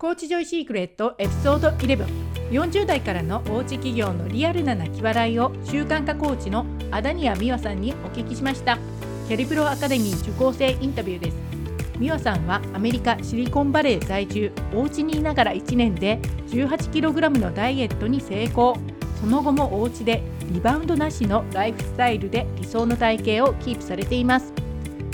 [0.00, 2.06] コーチジョイシークレットエピソード11
[2.52, 8.78] 40代からのおうち企業のリアルな泣き笑いを習慣化コーチのアダニア美和さんにお聞きしました。
[9.26, 11.36] キャリプロアカデミー受講生インタビューです。
[11.98, 14.52] 美和さんはアメリカシリコンバレー在住。
[14.72, 18.76] お家にいながら1年で 18kg のダイエットに成功。
[19.20, 20.22] その後もお家で
[20.52, 24.52] リバウンドなしのライフスタイルで理想の体型をキープされています。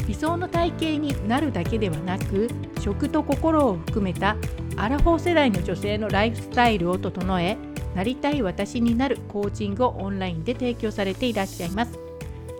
[0.06, 4.36] 理想の体型になるだけではなく食と心を含めた
[4.76, 7.56] アラフォー世代の女性のライフスタイルを整え
[7.94, 11.98] なりたい私になるコーチングをオンラインで提供されていらっしゃいます。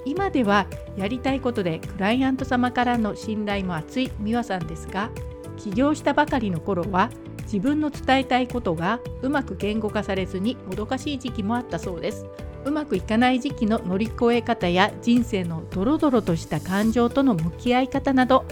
[0.04, 5.10] 今ではやりたいことでクライアント様からの信頼も厚い美和さんですが
[5.56, 7.10] 起業したばかりの頃は
[7.44, 12.26] 自分の伝えたいことがうまく言語化されずにもどかしい時期もあったそうです。
[12.64, 18.44] うまくいかない時期の乗り越え方や人生のドロドロとした感情との向き合い方など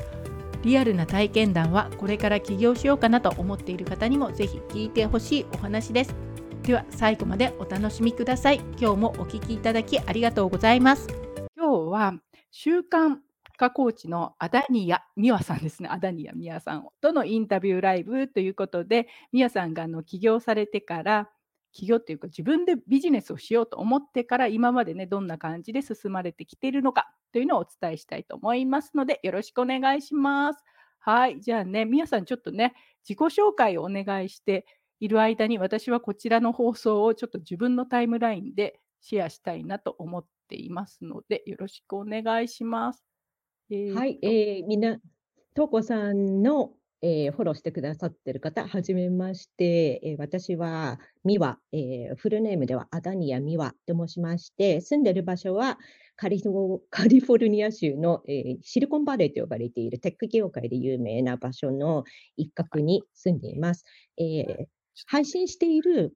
[0.65, 6.15] リアルな体験談はこれから起業しようかなと思っている方にもぜひ聞いてほしいお話です。
[6.63, 8.61] では最後までお楽しみください。
[8.79, 11.09] 今日もお聞きいただきありがとうございます。
[11.57, 12.15] 今日は
[12.53, 13.17] 習慣
[13.57, 15.89] 化コーチのアダニヤミワさんですね。
[15.91, 21.29] アダニヤミワさんとのインタビューライブということでミワさんがあの起業されてから
[21.73, 30.63] 起業っていうか自分でビジネスをしようと思ってから今までねどんな感じで進まれてきているのかというのをお伝えしたいと思いますのでよろしくお願いします。
[30.99, 32.75] はい、じゃあね皆さんちょっとね
[33.09, 34.67] 自己紹介をお願いして
[35.01, 43.05] いる間に私はこちらの放送をちょっと自分のタイムラインでシェアしたいなと思っていますのでよろしくお願いします。
[43.71, 44.99] えー、はい、えー、みんな、
[45.55, 55.79] とこさんのえー、フォローしてくださっている方、はじめまして、えー、私はミワ、えー、フルネームではアダニアミワと申しまして、住んでいる場所は
[56.17, 62.05] カリフォルニア州の、えシリコンバレーと呼ばれているテック業界で有名な場所の
[62.37, 63.85] 一角に住んでいます。
[64.17, 64.69] え
[65.07, 66.15] 配信している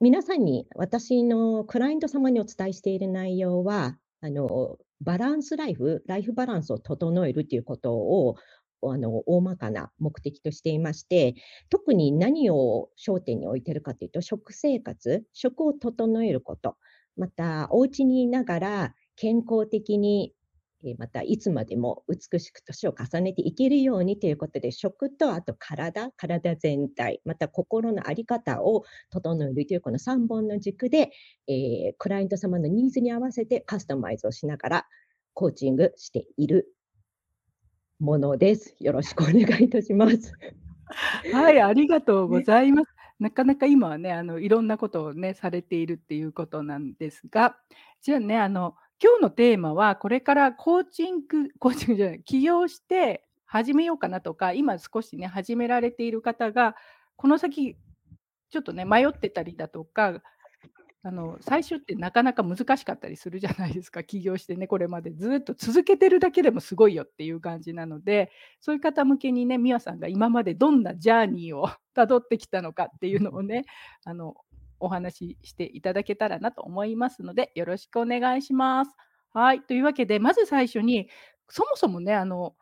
[0.00, 8.36] 皆さんに私のクライアント様にお伝えしている内容は、あのバランスライフ、ライフバランスを整えるということを
[8.92, 11.34] あの大まかな目的としていまして、
[11.70, 16.76] 特に何を焦点に置いてるかというと、食生活、食を整えること、
[17.16, 20.34] また、お家にいながら健康的に、
[20.98, 31.10] またいつまでも美しく年を重ねていけるようにということで、食とあと体、体全体、また心の在り方を整えるというこの3本の軸で、
[31.48, 34.86] えー、クライアント様のニーズに合わせてカスタマイズをしながら
[35.32, 36.73] コーチングしている
[38.00, 38.74] ものです。
[38.80, 40.32] よろしくお願いいたします。
[41.32, 42.94] はい、ありがとうございます。
[43.20, 47.56] なかなか今はね、あのいろんなことをね、されているっていうことなんですが、
[48.02, 56.74] じゃあね、あの今日のテーマは、これからコーチング、コーチングじゃない、起業して始めようかなとか、今少しね、始められている方が、
[57.16, 57.76] この先、
[58.50, 60.22] ちょっとね、迷ってたりだとか、
[61.06, 64.02] あの、最初ってなかなか難しかったりするじゃないですか。
[64.04, 73.66] 起業してね、これまでずっと続けてるだけでもすごいよっていう感じなので、そういう方向けにね、美和さんが今までどんなジャーニーをたどってきたのかっていうのをね、
[74.04, 74.34] あの、
[74.80, 78.90] お話ししていただけたらなと思いますので、よろしくお願いします。
[79.34, 79.60] はい。
[79.62, 81.10] というわけで、まず最初に、
[81.50, 82.56] そもそもね、あの、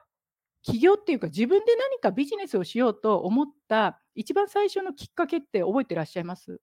[0.63, 6.61] 起業っていうか、自分で何かビジネスをしようと思った一番最初のきっかけって覚えてらっしゃいます？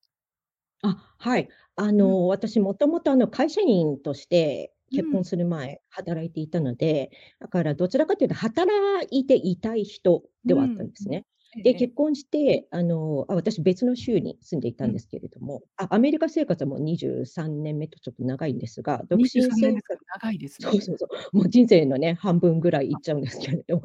[0.83, 1.49] あ、はい。
[1.75, 2.15] あうん。
[2.15, 5.25] の、私もともとあの、会社員として結婚うん。
[5.25, 10.83] する前、働いていたので、だからどちらかというと働いていたい人ではあった。
[10.83, 11.25] んですね。
[11.55, 11.73] で。
[11.75, 14.91] 結婚して、あの、あ、私別の州に住んでいたうん。
[14.91, 20.69] んですけれども、あ、アメリカ生活はもう23年目とちょっと長いんですが、独23身生活長いですね。
[20.71, 23.81] そうそうそう、もう人生のね、半分ぐらいいっちゃうんですけれど。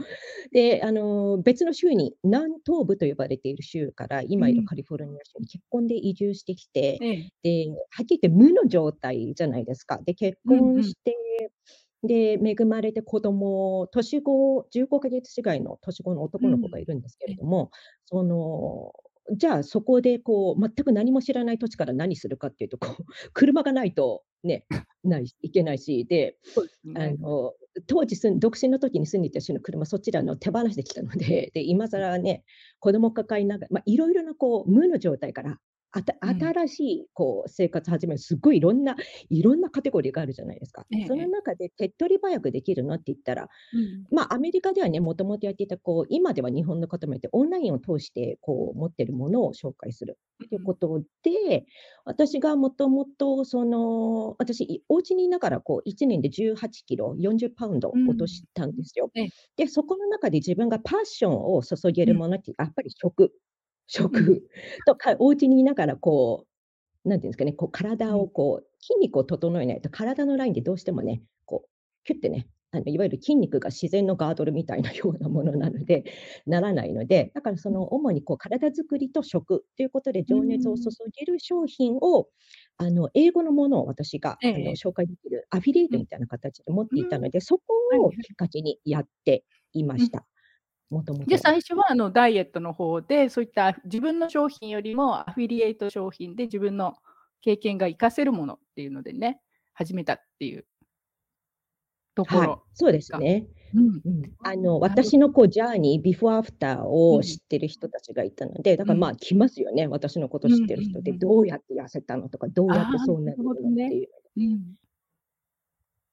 [0.53, 4.67] で、あの、別の州に、南東部と呼ばれている州から今いるうん。
[4.67, 7.31] カリフォルニア州に結婚で移住してきて、ええ。
[7.45, 9.99] で、はっきり言って無の状態じゃないですか。
[10.05, 10.95] で、結うんうん。
[12.05, 16.75] で、恵まれて子供、年子15か月違いの年子の男の子うん。
[16.75, 17.71] がいるんですけれえ、ども、
[18.07, 18.93] その、
[19.37, 24.67] じゃあそこでこう全く何も知らない土地から何するかっていうと、こう 車がないとね、
[25.03, 26.39] ないいけないし、で。
[26.95, 27.53] あの、
[27.87, 32.45] 当時独身の時に住んでいた州の車、そちらの手放してきたので、で、今更ね、
[32.81, 35.59] 子供抱えながら、ま、いろいろなこう無の状態から
[35.97, 36.55] あたうん。
[36.57, 38.97] 新しいこう生活始める、すっごいいろんな
[39.31, 40.87] いろんなカテゴリーがあるじゃないですか。
[40.91, 41.31] ええそのええ。
[41.31, 44.07] 中で手っ取り早くできるのって言ったら、うん。
[44.11, 50.75] まあ、アメリカではね、もともとやっていたこう、今では日本の方もいて、オンラインを通してこう持ってるものを紹介するっていうこうん。
[50.75, 51.67] とで、
[52.05, 58.05] 私がもともとその、私、いお家にいながらこう1年で18キロ、40パウンドうん。
[58.07, 59.13] 落としたんですよ。
[59.15, 59.33] ええ。
[59.57, 62.15] で、そこの中で自分がパッションを注げうん。
[62.15, 63.33] るものってやっぱり食。
[64.11, 64.35] うん。
[64.35, 64.49] 食
[64.85, 66.47] とか、お家にいながらこ
[67.07, 68.19] う、なんていうんですかね、こう体うん。
[68.19, 71.71] をこう、筋肉を整えないと体のラインってどうしてもね、こう、
[72.05, 76.05] キュッてね、あの、いわゆる筋肉が自然のガードルみたいなようなものなので、
[76.47, 77.75] ならないので、だからそうん。
[77.75, 80.95] の主にこう体づくりと食ということで情熱を注ん。
[81.19, 82.29] げる商品を、
[82.79, 84.77] あの、英語のものを私がええあの、ええ。
[84.77, 85.99] 紹介できるアフィリエイうん。
[85.99, 86.91] トみたいな形で持っ。
[86.91, 87.65] ていたので、そこ
[88.09, 88.17] を。
[88.23, 90.09] きっかけにやっていまうん。
[90.09, 90.27] した。
[90.91, 91.39] もともで、と。
[91.39, 96.95] 最初はあの、ダイエットの方で、そういった自分の商品よりもアフィリエイト商品で自分の
[97.41, 99.41] 経験が活かせるものっていうのでね、
[99.73, 100.67] 始めたっていう
[102.17, 103.47] とこはい、ろそうですがね。
[103.75, 104.01] うん。
[104.05, 104.33] うん。
[104.45, 107.23] あの、私のこうジャーニー、ビフォーアフターをうん。
[107.23, 109.01] 知ってる人たちがいたので、だから、うん。
[109.01, 111.19] まあ、来ますよね、私のことうんう知ってる人で、んうん。
[111.19, 113.43] どうやって痩せたのとか、どうやってそうなれる。
[113.45, 113.57] のっ
[113.89, 114.09] ていう。
[114.37, 114.75] うん。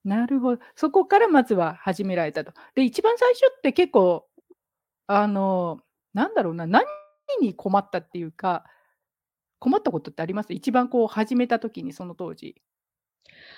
[0.05, 2.53] なるほそこからまずは始められたと。
[2.75, 4.27] で、一番最初って結構、
[5.19, 5.81] あの、
[6.13, 6.85] なんだろうな、何
[7.41, 8.65] に困ったっていうか、
[9.59, 10.53] 困ったことってあります？
[10.53, 12.61] 一番こう始めた時にその当時。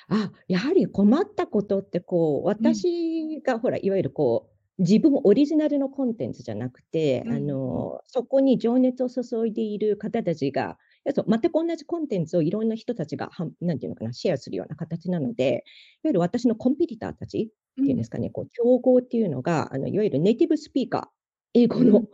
[0.10, 2.84] あ、やはり困ったことってこう、うん。
[2.84, 7.88] 私がほら、いわゆるこう、自分オリジナルのコンテンツじゃなくて、あうんうん。
[7.88, 15.30] の、そこに情熱を注いでいる方たちが、全く同じコンテンツをいろんな人たちが、はんなんていうのかな、シェアするような形なうん。
[15.30, 15.62] ので、いわ
[16.10, 17.86] ゆる私のコンピティターたちっうん。
[17.86, 21.08] ていうんですかね、こう競合っていうのが、あの、いわゆるネイティブスピーカー、
[21.54, 21.86] 英語うん。
[21.86, 22.08] の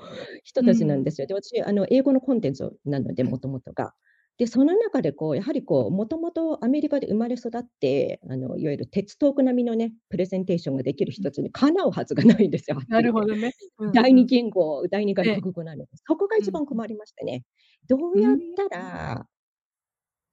[0.44, 1.06] 人たちなんうん。
[1.06, 1.28] ですよ。
[1.28, 3.32] で、私、あの、英語のコンテンツなので、うん。
[3.32, 3.94] もともとが。
[4.38, 11.26] で、その中でこう、やはりこう、もともとアメリカで生まれ育って、あの、いわゆるテツトーク並みのね、プレゼンテーションができるうん。
[11.26, 13.02] 人たちにかなうはずがないんですよ、 な。
[13.02, 13.54] るほどね。
[13.78, 14.28] うん第二うん。
[14.28, 15.42] 言語、第二外ええ。
[15.42, 16.50] 国語なので、そこがうんうん。
[16.50, 17.46] 一番困りましてね。
[17.88, 19.20] どうやったん。
[19.20, 19.28] ら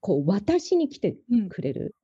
[0.02, 1.48] こう、私に来てうん。
[1.48, 1.94] くれる？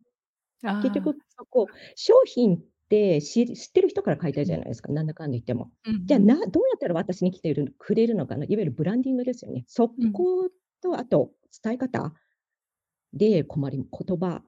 [0.80, 1.82] 結局、ああ、そっこう、か。
[1.96, 2.62] 商品
[2.96, 4.46] ってし知ってる人から買いたいうん。
[4.46, 5.72] じゃないですか、なんだかんだ言っても。
[5.84, 6.26] うんうじゃあ、ん。
[6.26, 9.64] などうやったら私に来てるくれるのかな、いわゆるブランディングですよね。
[9.66, 10.12] そうん。
[10.12, 10.50] こ
[10.82, 11.32] と、あと
[11.64, 12.14] 伝え方
[13.14, 14.42] で困り言葉、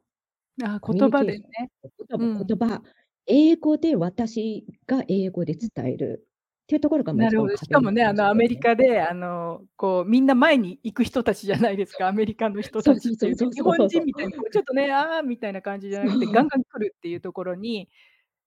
[0.62, 1.70] あ言葉でね。
[2.08, 2.46] 言葉うん。
[2.46, 2.82] 言葉、
[3.26, 5.70] 英語で私が英語でうん。
[5.74, 6.28] 伝える
[6.64, 7.56] っていうところが、ま、なるほど。
[7.56, 8.58] しかもね、あの、アメリ。
[8.58, 13.88] カで、あの、こう、みんな前に行く人たちじゃないですか、アメリカの人たち日本。
[13.88, 16.48] 人みたいにこうちょっとね、ああ、みたいな感じじゃなくて、ガン。
[16.48, 17.88] ガン来るっていうところに、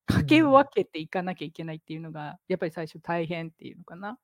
[0.07, 0.51] かけうん。
[0.51, 4.19] 分けていかなきゃいけないっていうのが、やっぱり最初大変っていうのかな。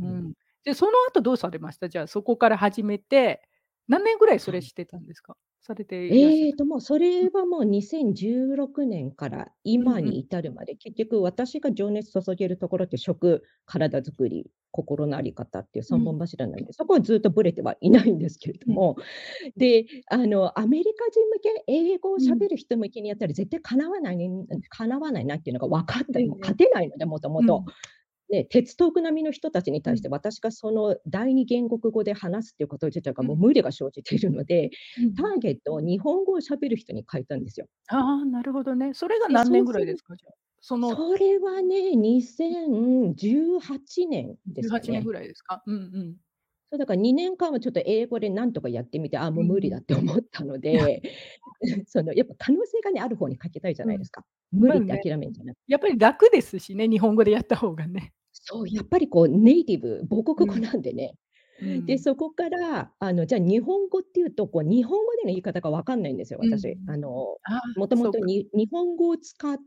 [0.00, 0.34] うん。
[0.64, 1.88] で、その後どうされました？
[1.90, 3.42] じゃあ、そこから始めて、
[3.88, 4.58] 何年ぐらいそはい。
[4.58, 5.36] れしてたんですか？
[5.68, 6.46] されていらっしゃ。
[6.46, 7.28] ええと、もうそうん。
[7.28, 10.18] れはもう2016年から今にうんうん。
[10.20, 16.18] 至るまで、結局私が情熱注げるところって食、体づくり、心のあり方っていう三うん。
[16.18, 18.80] 本柱なんで、そこはずっとぶれてはいないんですけれどうん。
[18.80, 18.96] も、
[19.56, 22.42] で、あの、アメリカ人向け、英語をうん。
[22.42, 26.54] 喋る人向けにやったら絶対叶わないねん叶わないなっていうのが分かったもうええええ。
[26.56, 27.64] 勝てないので、もともと。
[27.64, 27.74] うん。
[28.30, 29.94] ね、テツトーク並みの人たちにうん。
[29.94, 33.28] 対して私がその第二言語語で話すっていうこと自体がうん。
[33.28, 35.18] もう無理が生じているので、うん。
[35.18, 37.68] ターゲットを日本語を喋る人に変えたんですよ。
[37.86, 38.92] ああ、なるほどね。
[38.94, 40.14] それがで、何年ぐらいですか？
[40.16, 40.34] じゃあ？
[40.60, 45.04] そのそれはね、2018年ですか18年ね。
[45.04, 45.62] ぐらいですか？
[45.66, 46.16] うんうん。
[46.70, 49.80] そう、だから2年間はちょっと英語でなんとかやってみて、ああ、もう無理だうんうん。
[49.80, 51.02] って思ったので、
[51.86, 53.92] そのやっぱ可能性がね、ある方にかけたいじゃうん。
[53.92, 54.24] ないですか。
[54.52, 55.06] 無理って。
[55.06, 58.12] 諦めんじゃなくやっぱり楽ですしね、日本語でやった方がね。
[58.50, 60.60] そう、やっぱりこうネイティブ、母国語うん。
[60.60, 61.18] なんでね。
[61.86, 61.98] で、うん。
[61.98, 66.80] そこから、あの、じゃあ日本語っていうと、こう日本語での言い方が分かんないんですよ、うんう私。
[66.86, 66.98] あん。
[66.98, 68.28] の、ああ、もともとそうか。
[68.28, 69.58] に日本語を使っ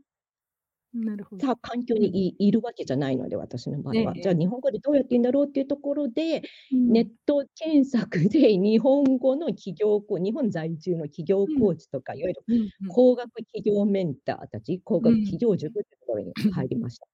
[0.92, 1.40] なるほど。
[1.40, 2.22] た環境にうん。
[2.28, 4.16] いいるわけじゃないので、私の場合は。
[4.18, 4.34] じゃあ。
[4.34, 6.42] 日本語でどうやって言うんだろうっていうところで、
[6.86, 7.12] ネッうん。
[7.26, 11.64] ト検索で日本語の企業日本在住の企業うん。
[11.64, 12.94] コーチとか、いわゆるうんうん。
[12.94, 15.42] 高額企業メンターたち、高額企うん。
[15.42, 17.06] 業塾ってところに入りました。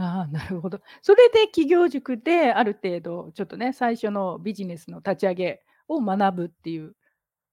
[0.00, 0.80] ああ、なるほど。
[1.02, 6.94] それで企業塾である程度ちょっとね、最初のビジネスの立ち上げを学ぶっていう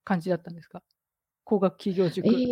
[0.04, 0.84] 感じだったんですか？
[1.46, 2.46] 高額企業塾。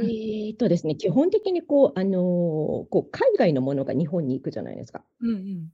[0.00, 0.10] うん。
[0.10, 5.04] ええとですね、基本的にこう、あの、こう海外のものが日本に行くじゃないですか。
[5.20, 5.72] うんうん。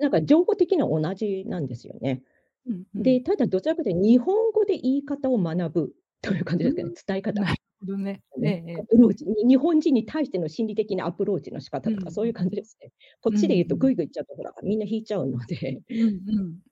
[0.00, 2.22] なんか情報的には同じなんですよね。
[2.66, 3.12] うんうん。
[3.12, 7.42] で、ただどちらかというと日本語で言い方を学ぶという感じですかね、ん、伝え方。
[7.86, 8.22] どね。
[8.36, 8.82] ええね、ええ。
[8.82, 12.34] アプローチ、に日本人に対しての心理的なアプローチの仕方うんうとかそういうん。
[12.34, 12.92] 感じですね。
[13.20, 13.88] こっうんちで言うとうん。
[13.88, 15.82] グイグイ行っちゃうとほら、みんな引いちゃうので。
[15.90, 15.98] うん
[16.28, 16.62] うん。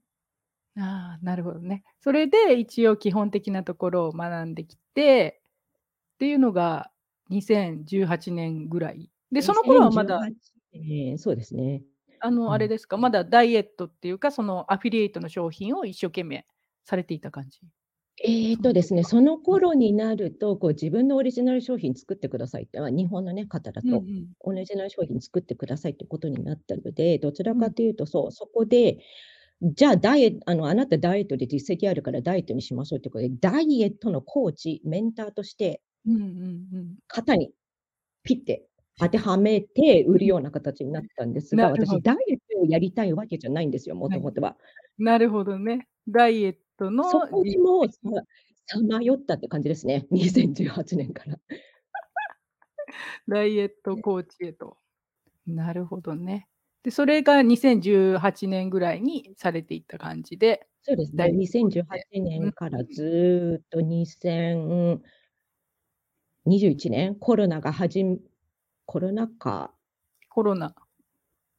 [0.79, 1.83] ああ、なるほどね。
[2.01, 5.43] それで一応基本的なところを学んできて
[6.17, 6.93] っていうのが
[7.31, 9.11] 2018年ぐらい。
[9.33, 10.35] で、その頃はまだ2018
[10.73, 11.85] 年、そうですね。
[12.23, 12.71] あの、あれうん。
[12.71, 16.47] ですか、まだダイエットっていうか、そのアフィリエイトの商品を一生懸命
[16.85, 17.61] されていた感じ？
[18.23, 19.39] ええその時とですね、その。
[19.39, 24.33] 頃になると、こう自分のオリジナル商品作ってくださいって、ま、日本のね、方だと、うんうん。
[24.41, 27.65] オリジナル商品作ってくださいってことになったので、どちらうん。
[27.65, 28.99] かというと、そう、そこで
[29.63, 37.01] じゃあ、ダイエットあの、あなたダイエットで実績あるからダイエットにしましょうってことで、ダイエットのコーチ、メンターとしてうんうんうん。
[37.09, 37.53] 肩に
[38.25, 38.67] ピッて
[38.99, 42.01] 当てはめて売るような形になったんですが、私。
[42.03, 44.19] ダイエットをやりたいわけじゃないんですよ、もはい。
[44.19, 44.57] ともとは。
[44.99, 45.89] なるほどね。
[46.09, 47.89] ダイエットのそこで実も、
[48.67, 51.39] さまよったって感じですね、 2018年から。
[53.29, 54.77] ダイエットコーチへと。
[55.47, 56.47] なるほどね。
[56.85, 62.21] で、それが2018年ぐらいにされていった感じで、そうですね、ダイエットコー2018チで。
[62.21, 62.87] うん年からうん。
[62.87, 65.03] ずっと2021
[66.91, 68.21] 年、コロナがはじん
[68.87, 69.75] コロナ禍
[70.29, 70.75] コロナ。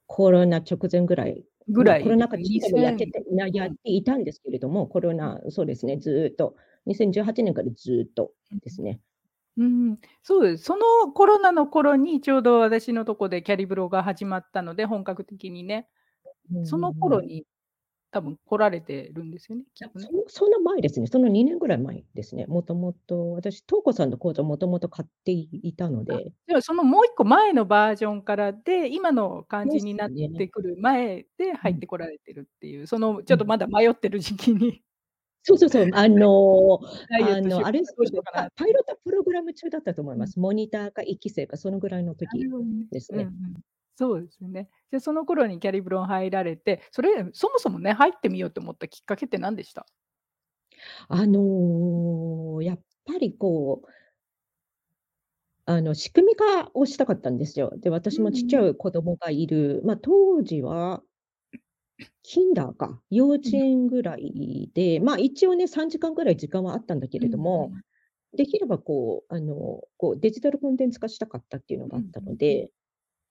[0.07, 2.03] コロナ直前ぐらい、ぐま、らい。
[2.03, 3.77] コロナ禍中でもやけてなやっ2000うん。
[3.83, 5.31] ていたんですけれども、コロうん。
[5.31, 9.01] ナそうですね、ずっと、2018年からずっとうんですね。
[9.57, 9.99] うん。
[10.23, 10.63] そうです。
[10.63, 15.89] そのコロナの頃にちょうど私のとこでキャリブロが始まったので、本格的にね。
[16.63, 16.93] その。
[16.93, 17.45] 頃に
[18.11, 20.07] 多分来られてるんですよね、きっいや、とね。
[20.07, 21.07] そのそんな前ですね。
[21.07, 22.45] その2年ぐらい前ですね。
[22.45, 26.33] もともと、私、トウコさんの講座もともと買っていたのあ、で。
[26.47, 30.11] じゃあ、そのもう1個前のバージョンからで、今の感でじになっ。
[30.37, 31.71] てくる前でうん。
[31.71, 33.33] 入ってこられてるっていう、そのちうん。
[33.33, 34.83] ょっとまだ迷ってる時期に。
[35.43, 37.81] そうそうそう、 あのあの、あれ
[38.33, 38.73] パパイ。
[38.73, 40.21] ロットプログラム中だったと思いうん。
[40.21, 40.39] ます。
[40.39, 42.47] モニターか1期生かそのぐらいの時。
[42.91, 43.23] ですね。
[43.23, 43.61] うんうん。
[43.97, 44.69] そうですよね。
[44.91, 49.85] じゃ、その頃にキャリブロン入られて、それ、そもそもね、入ってみようと思ったきっかけって何でした？
[51.09, 53.91] あの、やっぱりこう
[55.67, 57.71] あの、仕組み化をしたかったんですよ。
[57.77, 58.67] で、う私もちっちゃ。
[58.67, 61.03] い子供がいる、ま、当時は
[62.23, 63.61] キンダーか、幼稚うん。
[63.63, 67.81] 園ぐらいで、ま、一応ね、3時間ぐらい時間はあったんだけうんれども、うん。
[68.37, 72.71] できればこう、あの、こうデジタルコンテンツ化したかったっていうのがうんあったうんうで、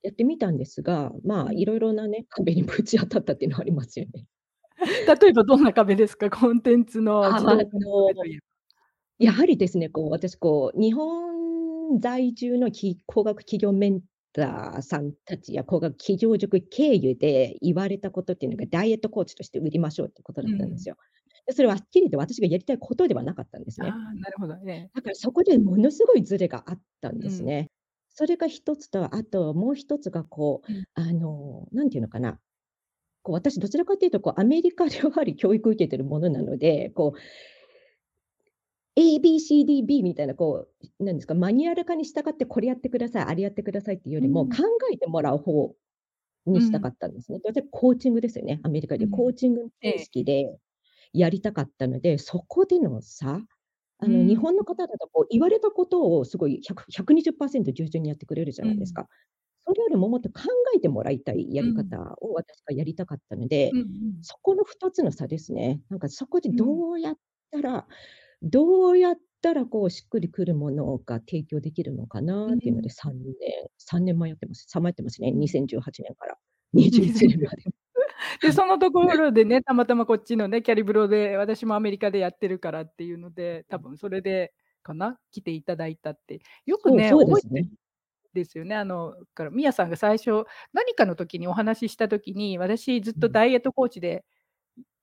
[0.03, 1.61] やってみたんですが、まあ、うん。
[1.61, 4.27] いろいろなね、壁にぶち当たったっていうのはありますよね。
[5.23, 6.31] 例えばどんな壁ですか？
[6.31, 7.67] コンテンツのの
[9.19, 9.35] やん。
[9.35, 14.03] はりですね、こう私こう、日本在住のき高額企業メン
[14.33, 20.53] ターさんたちや高額企業塾経由で言われたことっていうのが、ダイエットコーチとして売りましょうってことだうん。
[20.57, 20.97] ったんですよ。
[21.47, 23.97] で、それははっきりと私がやりたいことではなかったんですあね。
[24.11, 24.91] あ、なるほど、ええ。
[24.95, 27.29] だからそこでものすごいズレがあったんうん。
[27.29, 27.71] ですね。
[28.15, 30.85] それが1つと、あともう1つがこう、うん。
[30.95, 32.41] あの、なんていうのかな、
[33.23, 37.19] こう私どちらかというとこうアメリカでやはり教育受けてるものなので、こう
[38.97, 40.69] ABCDB みたいなこ
[41.01, 44.49] う、なんですか、マニュアル化に従ってこれやってください、あれやってくださいっていうよりも、うん。
[44.49, 45.75] 考えてもらう方
[46.47, 46.91] にしたかうん。
[46.91, 47.41] ったんですね。
[47.41, 49.07] で、コーチングですよね、アメリカで。
[49.09, 49.31] コうん。
[49.31, 50.07] ーチング形ええ。
[50.07, 50.59] 式で
[51.13, 53.41] やりたかったので、そこでの差、
[54.01, 54.51] あの、日うん。
[54.51, 58.71] 本の方だとこう言われたことをすごい100、120%従順にやってくれるじゃうん。
[58.71, 59.09] ないですか。
[59.67, 60.43] それよりももっと考
[60.77, 61.75] えてもらいたいやりうん。
[61.75, 64.21] 方を私がやりたかったので、うんうん。
[64.23, 65.83] そこの2つの差ですね。
[65.91, 66.81] なんかそこでうん。
[66.81, 67.17] どうやっ
[67.53, 67.87] たら
[68.43, 72.91] どうやったらこうしっくりくるものが提供できるのかなっていうのでうん。
[72.91, 73.35] 3年
[73.79, 74.67] 3年迷ってます。
[74.69, 75.41] さまよってますね、うん。
[75.41, 76.39] 2018年から
[76.75, 77.65] 21年まで。
[78.41, 78.55] で、はい。
[78.55, 86.41] そのところでね、たまたまこっちのね、キャリブロで、私もアメリカでやってるからっていうので、多分それでかな、来ていただいたって。
[86.67, 87.71] よくね、そうそうで覚えてすね。
[88.35, 88.77] ですよね。
[88.77, 93.21] あの、からミヤさんが最初、何かの時にお話しした時に、私ずっうん。
[93.21, 94.25] とダイエットコーチで、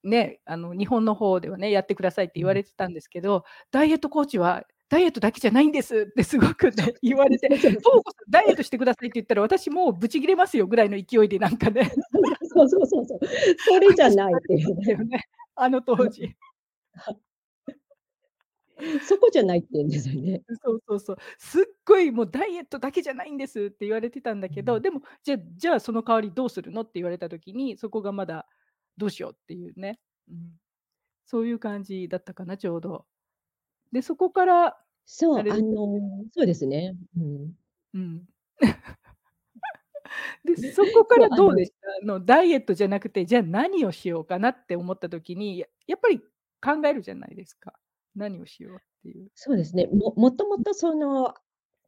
[0.04, 2.42] ね、あの、日本の方ではね、やってくださいってうん。
[2.44, 11.92] 言われてたんですけど、ダイエットコーチはダイエットだけじゃないんですってすごくそう、ね、言われて、そうそうそダイエットしてくださいって言ったら、私もうブチギレますよぐらいの勢いでなんかね。
[12.58, 13.20] そうそうそうそう。
[13.58, 14.96] それじゃ話ないっていうね。
[15.06, 15.24] ね、
[15.56, 16.36] あの当時。
[16.94, 17.16] は。
[19.08, 20.44] そこじゃないって言うんですよね。
[20.48, 21.18] う、そうそうそう。
[21.40, 24.82] すっごいもうダイエットだけじゃないんですって言われてたんだけど、うん。
[24.82, 28.48] でも、じゃじゃあその代わりどうするのって言われた時に、そこがまだ
[28.98, 30.00] どうしようっていうね。
[30.30, 30.58] うん。
[31.26, 33.06] そういう感じだったかな、ちょうど。
[33.92, 35.40] で、そこからそう。
[35.40, 36.96] あの、そうですね。
[37.18, 37.54] うん。
[37.94, 38.26] うん。
[40.46, 41.88] で、そこかそう、あのらどうでした？
[42.04, 46.20] あの、ダイエットじゃなくて、じゃあ何をしようかなって思った時に、ややっぱり
[46.62, 47.74] 考えるじゃないですか。
[48.16, 49.32] 何をしようっていう。
[49.36, 49.88] そうですね。
[49.88, 50.64] ももともうん。
[50.64, 51.34] とその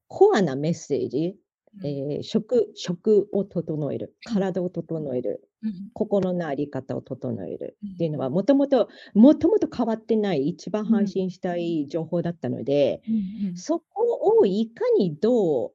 [0.08, 1.38] コアなメッセージ、
[1.74, 1.84] うん。
[1.84, 4.34] ええ、食食を整える、うん。
[4.34, 5.92] 体を整える、うん。
[5.94, 7.78] 心のあり方を整える。
[7.96, 10.96] っていうのは、もともともともと変わってない一番うん。
[10.96, 13.16] 配信したい情報だったので、うん
[13.48, 13.56] うん。
[13.56, 15.74] そこをいかにどう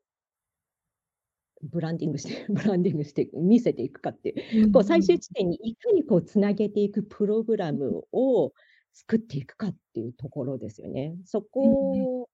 [1.65, 5.21] ブランディングして ブランディングして見せていくかっていう、うんうこう最終ん。
[5.21, 7.73] 地点にいかにこう繋げていくプログラ。
[7.73, 8.53] ムを
[8.93, 11.17] 作っていくかっていうところですよね。
[11.25, 11.43] そ。
[11.43, 12.29] こ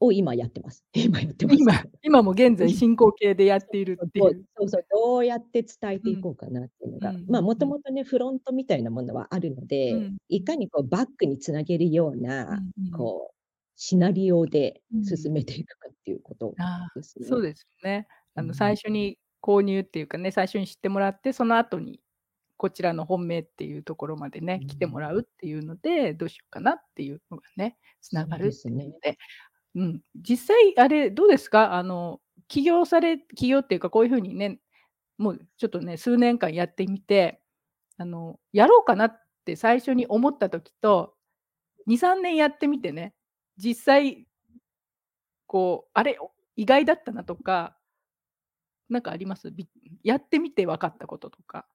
[0.00, 0.84] を今やってます。
[0.94, 1.56] 今やってます。
[1.60, 1.72] 今
[2.02, 4.44] 今も現在進行形でやっているっていそう、う。
[4.58, 6.02] そうそう、どうやって伝えうん。
[6.02, 7.58] ていこうかなっていうのうんうが、ま、もんうん。
[7.58, 10.16] ともとね、フロントみたいなものはあるので、うんうん。
[10.28, 12.62] いかにこうバックに繋げるような。
[12.96, 13.35] こう、
[13.76, 15.16] シナリオでうん。
[15.16, 17.26] 進めていくかっていうことああ、ですね。
[17.26, 18.08] そうですよね。
[18.34, 18.56] あの、うん。
[18.56, 22.00] 最初に購入っていうかね、最初に知ってもらって、その後に
[22.58, 24.92] こちらの本命っていうところまでね、来てうん。
[24.92, 28.92] もらうっていうので、どうしようかなっていうのがね、繋そうがるですね。
[28.92, 29.10] って
[29.80, 31.74] いうので、うん、実際あれどうですか？
[31.76, 34.60] あの、起業され起業っていうか、こういう風にね、
[35.18, 37.40] もうちょっとね、数年間やってみて、
[37.98, 41.14] あの、やろうかなって最初に思った時と、
[41.88, 43.14] 2、3年やってみてね、
[43.56, 44.26] 実際
[45.48, 47.76] こう、あれ、お意外だったなとか
[48.90, 49.50] なんかあります？
[49.50, 49.68] び
[50.02, 51.66] やってみて分かったこととか。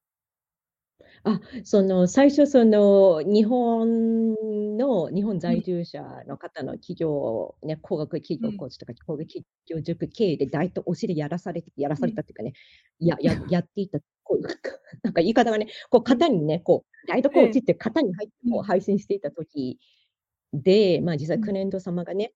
[1.24, 5.52] あ、その、最初その、日本の日本うん。
[5.52, 8.52] 在住者の方の企業ね、工学企うん。
[8.52, 12.12] 業コーチとか、工学企業塾経営でだいとお尻やらされてやらされうん。
[12.12, 12.54] たっていうかね、
[12.98, 14.40] やややっていた、こう、
[15.04, 16.22] なんか言い方がね、こううん。
[16.22, 17.44] 型にね、こう、ライトコええ。
[17.44, 18.66] ーチって型に入ってこううん。
[18.66, 19.78] 配信していた時
[20.52, 21.42] で、ま、実際うん。
[21.42, 22.34] クレント様がね、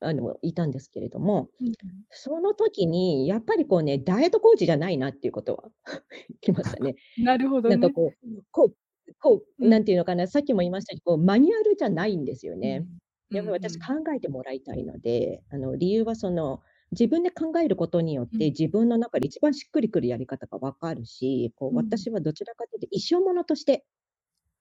[0.00, 2.04] あの、いたんですけれども、うんうん。
[2.10, 5.70] その時にやっぱりこうね、ダイエットコーチじゃないなっていうことは
[6.42, 6.96] きましたね。
[7.16, 7.76] なるほどね。
[7.76, 8.76] なんかこう、こう
[9.20, 9.70] こう、うん。
[9.70, 12.86] なんていうのかな、さっきも言いましたけど、こうマニュアルじゃないんですよね。
[12.90, 12.98] うん。
[13.30, 13.88] うんやっぱり私うん。
[14.04, 16.60] 考えてもらいたいので、あの、理由はその、
[16.92, 18.50] 自分で考えることによって、うん。
[18.50, 21.98] 自分の中で一番しっくりくるやり方が分かるし、こううん。
[21.98, 23.86] 私はどちらかというと一生ものとして、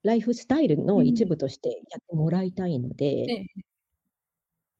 [0.07, 1.27] ライフスタイルの一うん。
[1.27, 3.47] 部としてやってもらいたいのでええ。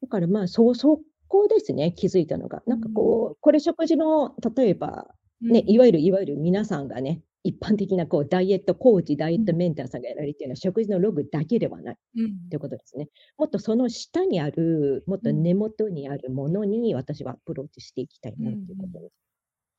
[0.01, 2.62] だから、ま、そうそこですね、気づいたのが。
[2.67, 2.93] なんかうん。
[2.93, 5.07] こう、これ食事の例えば、
[5.50, 5.79] ね、いうん。
[5.79, 9.55] わゆるいわゆる皆さんがね、一般的なこうダイエットコーチ、ダイエットうん。
[9.55, 12.48] メンターさんがやられてるような食事のログだけではないっうん。
[12.50, 13.10] ていうことですね。
[13.38, 15.31] もっとその下にある、もっうん。
[15.31, 19.00] と根元にあるものに、私はアプローチしていきたいうんうなっていうことん。
[19.00, 19.10] に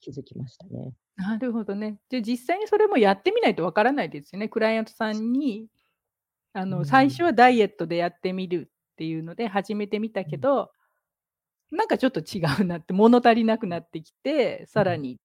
[0.00, 0.94] 気づきましたね。
[1.16, 2.00] なるほどね。
[2.08, 4.48] じゃ、実際にそれもやってみないと分からないですよね。
[4.48, 5.68] クライアントさんに、
[6.54, 7.24] あうの、最初ん。
[7.24, 10.30] はダイエットでやってみるっていうので始めてみたうん。
[10.30, 10.72] けど
[11.70, 14.82] なんかちょっと違うなって、物足りなくなってきて、うん。
[14.82, 15.20] さらに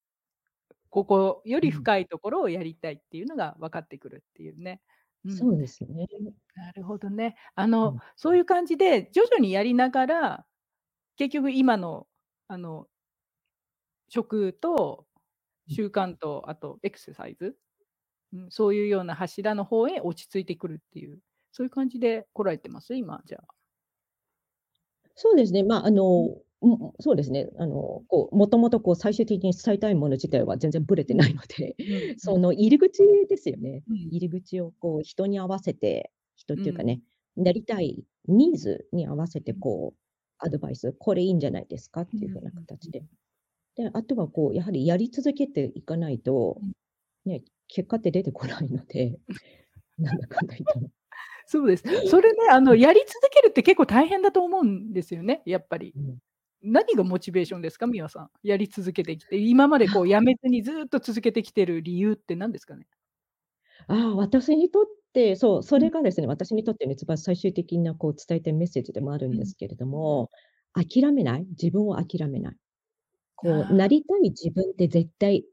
[0.90, 1.88] ここよりうん。
[1.88, 4.82] 深いところをやりたいっていうのが分かってくるっていうね。
[5.26, 5.40] うん。
[5.40, 6.06] そうですね。
[6.56, 7.36] なるほどね。
[7.56, 8.02] あの、うん。
[8.16, 10.46] そういう感じで徐々にやりながら、
[11.18, 12.08] 結局今の、
[12.50, 12.88] あの
[14.14, 15.08] 食と
[15.70, 15.78] うん。
[15.78, 17.58] 習慣と、あとエクササイズ、
[18.34, 21.20] うん、そういうような柱の方へ落ち着いてくるっていう、
[21.54, 22.96] そういう感じで来られてます？
[22.96, 23.54] 今、じゃあ。
[25.16, 26.30] そうですね、ま、あうん。
[26.32, 31.24] の、うん、そうですね、あの、こう、もともとこう最終的に伝えたいもの自体は全然ぶれてうん。
[31.24, 32.18] ないので、うん うん。
[32.18, 33.84] その入り口ですよね。
[33.88, 34.12] うん。
[34.12, 36.64] 入り口をこう人に合わせて、人っうん。
[36.64, 37.02] ていうかね、
[37.36, 39.64] なりたいニーズに合わせてうん。
[39.64, 40.00] こう、
[40.40, 42.02] アドバイス、これいいんじゃないですか？
[42.02, 42.66] っうんていう風なうんうん。
[42.66, 43.04] 形で。
[43.78, 46.74] で、あとはこうやはりやり続けていかないと、うん。
[47.26, 49.20] ね、結果って出てこないので、
[50.00, 50.92] なんだかんだ言っても。
[51.48, 51.84] そうです。
[52.06, 55.96] それね、あの、やり続けるって結構大変だと思うんですよね、やっぱり。
[55.96, 56.20] うん。
[56.64, 57.88] 何がモチベーションですか？
[57.88, 58.32] ミワさん。
[58.44, 60.10] やり続けてきて、今までこうあ。
[60.10, 62.88] 辞めずにずっと続けてきてる理由って何ですかね？
[63.88, 65.88] ああ、私にとって、そう、そうん。
[65.88, 69.44] れがですね、私にとっての一番最終的なこう伝えたいメッセージでもあるんうん。
[69.44, 70.30] ですけれども、
[70.74, 72.58] 諦めない、自分を諦めない。
[73.36, 73.74] こう。
[73.74, 75.46] なりたい自分って絶対。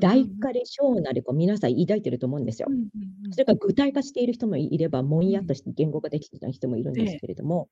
[0.00, 2.72] 大かれ小なり、こう皆さん抱いてると思うんですよ。
[3.30, 5.46] それが具体化している人もいれば、もんやっうん。
[5.46, 7.20] として言語ができてない人もいるんですええ。
[7.20, 7.68] けれども、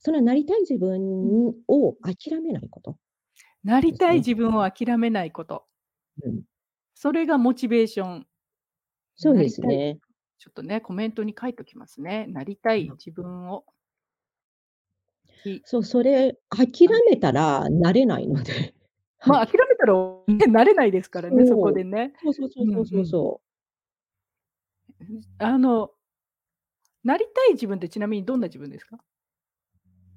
[0.00, 0.78] そのなりたい自
[1.22, 1.34] うん。
[1.38, 2.98] 分を諦めないこと
[3.62, 3.96] なり。
[3.96, 5.66] たい自分を諦めないこと。
[6.22, 6.44] うん。
[6.96, 8.26] それがモチベーション。
[9.16, 10.00] そうですね。
[10.38, 12.26] ちょっとね、コメントに書いときますね。
[12.28, 12.96] なりたいあ。
[12.98, 13.64] 自分を
[15.44, 16.94] ひそう、それ、諦あ。
[17.08, 18.83] めたらなれないので、は
[19.26, 19.46] ま、い。
[19.46, 19.94] 諦めたら、
[20.28, 21.72] ね、なれないですからね、そこ。
[21.72, 22.12] でね。
[22.22, 22.86] そうそうそうそううんうん。
[22.86, 23.40] そうそう。
[25.38, 25.94] あの
[27.04, 28.98] なりたい自分ってちなみにどんな自分ですか？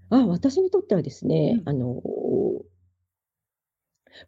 [0.09, 1.63] あ、私にとってはですね、うん。
[1.65, 2.01] あの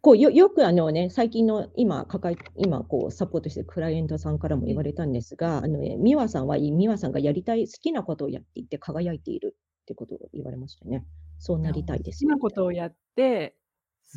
[0.02, 4.70] こう、よよくあのね、最近の今抱え今こうサポートしてるクライエントさんからもうん。
[4.70, 11.04] 言われたんですが、あのね、ミワさんは、いミワさんがやりたい好きなことをやっていて輝いているってことを言われましたね。
[11.38, 12.50] そうなあ、り好たいですきなこ。
[12.50, 13.59] とをやって、うん。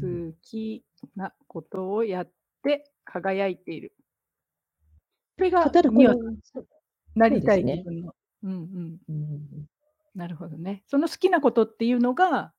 [0.01, 0.84] 好き
[1.15, 2.32] なことをやっ
[2.63, 3.93] て輝いている。
[5.38, 6.67] それたがただこれミワさん、そう、
[7.15, 7.84] なりたいね。
[7.84, 8.99] 自分のうんうん。
[9.10, 9.67] うん。
[10.15, 10.84] なるほどね。
[10.88, 12.53] その好きなことっていうのが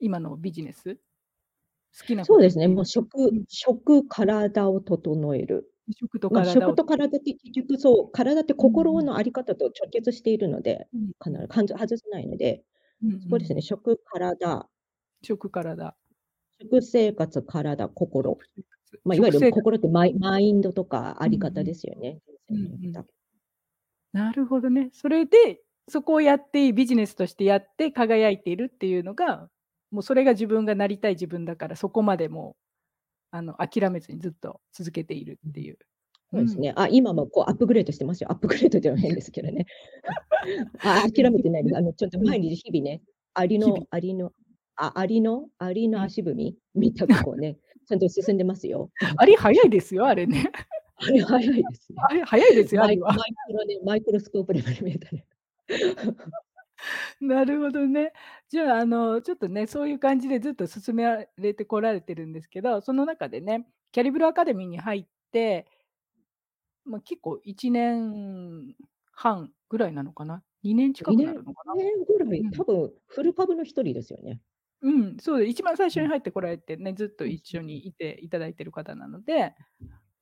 [0.00, 0.96] 今のビジネス？
[1.98, 3.44] 好きなこそうですね、もう食うん。
[3.48, 5.72] 食、体を整える。
[5.92, 8.74] 食とま、食と体って結局そう、体ってうんうん。
[8.74, 11.12] 心のあり方と直結しているので、うんうん。
[11.18, 12.64] かなかんじゃ外せないので。
[13.02, 13.62] うんうそこですね、ん。
[13.62, 14.68] 食、体
[15.22, 15.96] 食、体。
[16.60, 18.38] 食生活、体、心。
[19.04, 19.48] ま、いわゆる。
[19.50, 21.70] 心ってマイマインドとかあうんり方うん。
[21.70, 22.20] ですよね。
[22.50, 23.00] うん人生においうん。
[23.04, 23.12] て。
[24.14, 24.90] なるほどね。
[24.92, 29.48] それで、そこをやってビジネスとしてやって輝いているっていうのが、
[29.90, 32.56] もうそれが自分がなりたい自分だから、そこまでも
[33.32, 35.50] う、あの、諦めずにずっと続けているうん。
[35.50, 35.78] っていう。
[36.32, 36.38] うん。
[36.38, 36.72] そうですね。
[36.76, 38.32] あ、今もこうアップグレードしてますよ。
[38.32, 39.66] アップグレードでは変ですけどね。
[40.82, 41.64] あ、諦めてない。
[41.76, 42.32] あの、ちょっとうん。
[42.32, 43.02] 毎日日々ね、
[43.34, 43.80] アリ日々。
[43.80, 44.32] のアリの
[44.82, 46.04] あアリのアリのうん。
[46.04, 46.56] 足踏み？
[46.74, 48.90] みたくこうね、 ちゃんと進んでますよ。
[49.18, 50.50] アリ早いですよ、あれね。
[50.96, 51.98] あれ早いですね。
[52.08, 53.02] あれ早いですよ、アマイク
[53.52, 55.26] ロねマイクロスコープレベル見えたね。
[57.20, 58.12] なるほどね。
[58.48, 65.66] じゃあ、あの、ちょっとね、そういう感じでずっと進められてこられてるんですけど、その中でね、キャリブロアカデミーに入って
[66.84, 68.74] ま、結構1年
[69.12, 71.74] 半ぐらいなのかな？2年近くなるのかな？
[71.74, 72.50] にねんぐらい、うん。
[72.50, 74.40] 多分フル株の一人ですよね。
[74.82, 76.08] うん、そうで、一番最初にうん。
[76.08, 77.60] 入ってこられてね、ずっとうん、一緒。
[77.62, 79.54] にいていただいてる方なので、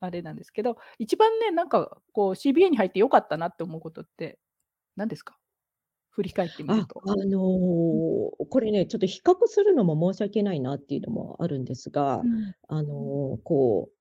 [0.01, 4.39] あれなんですけど、一番ね、なんかこう CBA に入って良かったなって思うことって
[4.97, 5.39] 何ですか？
[6.11, 7.05] 振り返ってみるあ、と。
[7.07, 7.51] あの、うん。
[8.51, 12.53] これね、ちょっと比較するのも申し訳ないなっていうのもあるんですが、うん。
[12.69, 13.95] あの、こう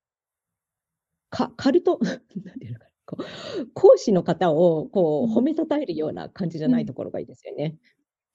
[1.32, 5.43] かカルト なんていうのかな、こう、講師の方をこう褒うん。
[5.43, 6.78] め称えるような感じじゃうん。
[6.78, 7.78] ないところがいいですよね。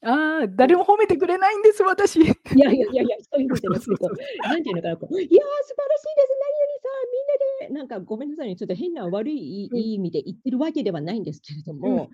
[0.04, 2.18] ああ、誰も褒めてくれないんです、私。
[2.54, 3.96] いやいやいやいや、そういうのじゃそうなくて、
[4.44, 9.84] なんていうのかな、こう、「いや、素晴らしいです、何々さん、みんなで」なんかごめんなさいね、ちょっと変な悪いいうん。
[9.84, 12.02] いい意味で言ってるわけではないんですけれどうん。
[12.02, 12.10] も、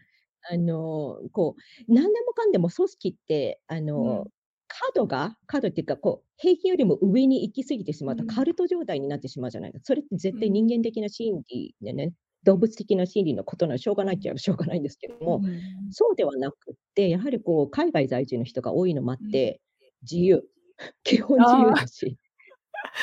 [0.51, 1.57] あの、こ
[1.89, 4.31] う、なんでもかんでも組織って、あの、うん。
[4.69, 8.45] 過度が過度っていうか、こう、平均よりも上に行き過ぎてしまうとカうん。
[8.45, 9.81] ルト状態になってしまうじゃないか。
[9.83, 10.69] それって絶対人うん。
[10.69, 14.07] 間的な心理でね、動物的な心理のことならしょうがうん。
[14.07, 15.63] ないっちゃしょうがないんですけども、うん。
[15.91, 19.31] そうではなくって、やはりこう海外在住の人が多いのもあっうん。
[19.31, 19.61] て、
[20.03, 20.49] 自由。
[21.05, 21.69] 基本自ああ。
[21.69, 22.19] 由だし。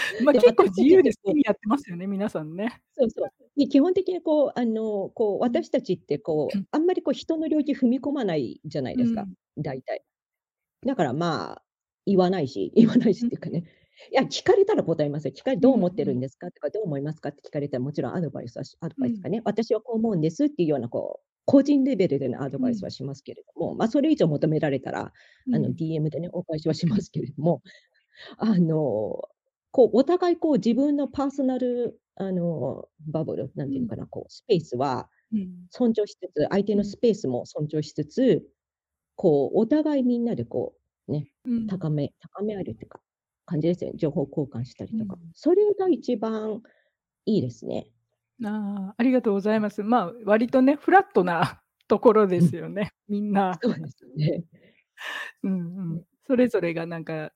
[0.20, 2.82] ま、で、結構私自由で好たちってこうきにやってますよね、皆さんね。
[2.98, 3.30] そうそう。
[3.58, 5.56] で、基本的にこう、あの、こう、うん。
[5.56, 9.36] 私たちってこう、あんまりこう人の領域踏み込まないじゃないですか、うん。
[9.58, 10.04] 大体。
[10.86, 11.64] だからまあ、
[12.06, 13.28] 言わないし言わないしうん。
[13.28, 13.66] っていうかね、
[14.12, 15.34] いや、聞かれたら答えますよ。
[15.34, 16.06] 聞かれうん「どう思ってうん。
[16.06, 19.06] るんですか？」とか「どう思いますか？」って聞かれたら、もちろんアドバイスはしアドうん。
[19.06, 22.86] バイスかね、私はこう思うんですっていうようなこう、個人レベルでのアドバイスうん。
[22.86, 25.14] はしますけれども、ま、それ以上求められたら、
[25.52, 25.76] あの、うん。
[25.76, 27.62] DM でね、お返しはしますけれども、
[28.40, 29.22] あの、
[29.72, 33.74] こう、お互いこう自分のパーソナル、あの、バブル、なんうん。
[33.74, 35.68] ていうのかな、こうスペースはうん。
[35.72, 36.78] 尊重しつつ、相手うん。
[36.78, 38.50] のスペースも尊重しつつ、
[39.18, 40.76] こうお互いみんなでこ
[41.10, 41.76] う、ね、うん。
[41.82, 43.02] 高め高め合えるっていうか、
[43.46, 43.98] 感じですよね。
[43.98, 45.18] 情報交換したりとか。
[45.18, 45.32] うん。
[45.34, 46.62] それが一番
[47.26, 47.88] いいですね。
[48.44, 49.84] ああ、ありがとうございます。
[49.84, 52.50] まあ、割とね、フラットなところでうん。
[52.50, 53.62] すよね、みんな。
[53.62, 54.44] そうですね。
[55.44, 56.02] うんうね。
[56.02, 56.06] ん。
[56.28, 57.32] それぞれがなんか、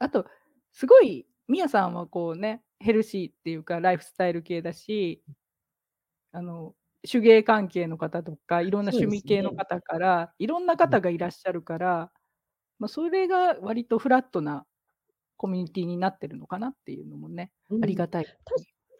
[0.00, 0.26] あと、
[0.72, 5.22] すごい、ミアさんはこうね、ヘルシーっていうか、ライフスタイル系だし
[6.32, 6.74] あの、
[7.10, 9.22] 手芸関係の方とか、いろんな趣味。
[9.22, 10.96] 系の方から、いろんなうん。
[10.96, 12.12] 方がいらっしゃるから、
[12.78, 14.66] ま、それが割とフラットな
[15.36, 17.82] コミュニティになってるのかなっていうのもね、うん。
[17.82, 18.28] ありがたい。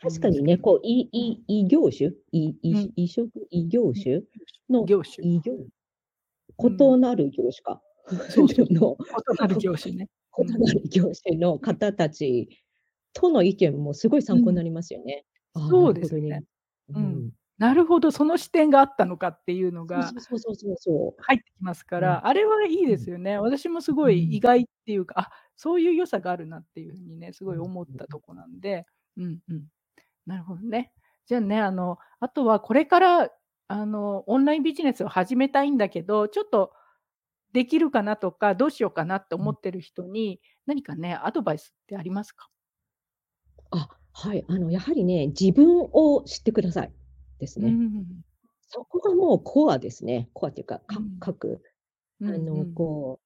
[0.01, 0.59] 確かにね。
[0.59, 1.37] こう、いうん。
[1.38, 2.11] い異業種？
[2.33, 2.92] いいうん。
[2.96, 4.22] 異職異業うん、種
[4.70, 5.27] の業種。
[5.27, 5.55] 異業？
[6.62, 6.96] うん。
[6.96, 7.62] 異なる業種。
[7.62, 7.83] か。
[8.29, 8.66] そうそうそう。
[8.70, 8.99] の、
[9.38, 9.94] 異なる業種。
[9.94, 10.09] ね。
[10.38, 10.59] うん。
[10.59, 11.37] 異なる業種。
[11.38, 12.49] の方たち
[13.14, 14.38] との意見もすごいうん。
[14.38, 15.27] 参考になりますよね。
[15.55, 16.44] ああ、なそうですね。
[16.90, 17.25] ううん。
[17.29, 17.33] ん。
[17.59, 20.14] なるほど、その視点があったのかっていうのが
[21.18, 22.07] 入ってきますかう。
[22.07, 22.16] うん。
[22.16, 22.96] ら、あれはいいうん。
[22.96, 23.38] ですよね。
[23.38, 24.16] 私もすごうん。
[24.16, 27.87] い意外っていうか、あ、そういう良さがあるなっていう風にね、すごいうん思っ。
[27.99, 29.66] たとこなんで、うんうん。
[30.27, 30.92] なるほどね。
[31.27, 33.31] じゃあね、あの、あとはこれから、
[33.69, 36.73] あの、オンラインビジネスを始めたいんだけど、ちょっと
[37.53, 39.47] できるかなとか、どうしようかなってうん。
[39.47, 42.49] 思ってる人に、何かね、アドバイスってありますか？
[43.71, 44.45] あ、はい。
[44.49, 46.92] あの、やはりね、自分を知ってください、
[47.38, 47.81] ですね。
[48.03, 48.23] ん。
[48.62, 50.31] そこがもうコアですね。
[50.35, 51.21] コアっていうか、かうん。
[51.21, 51.62] 核。
[52.21, 52.75] うんあの、うん。
[52.75, 53.26] こう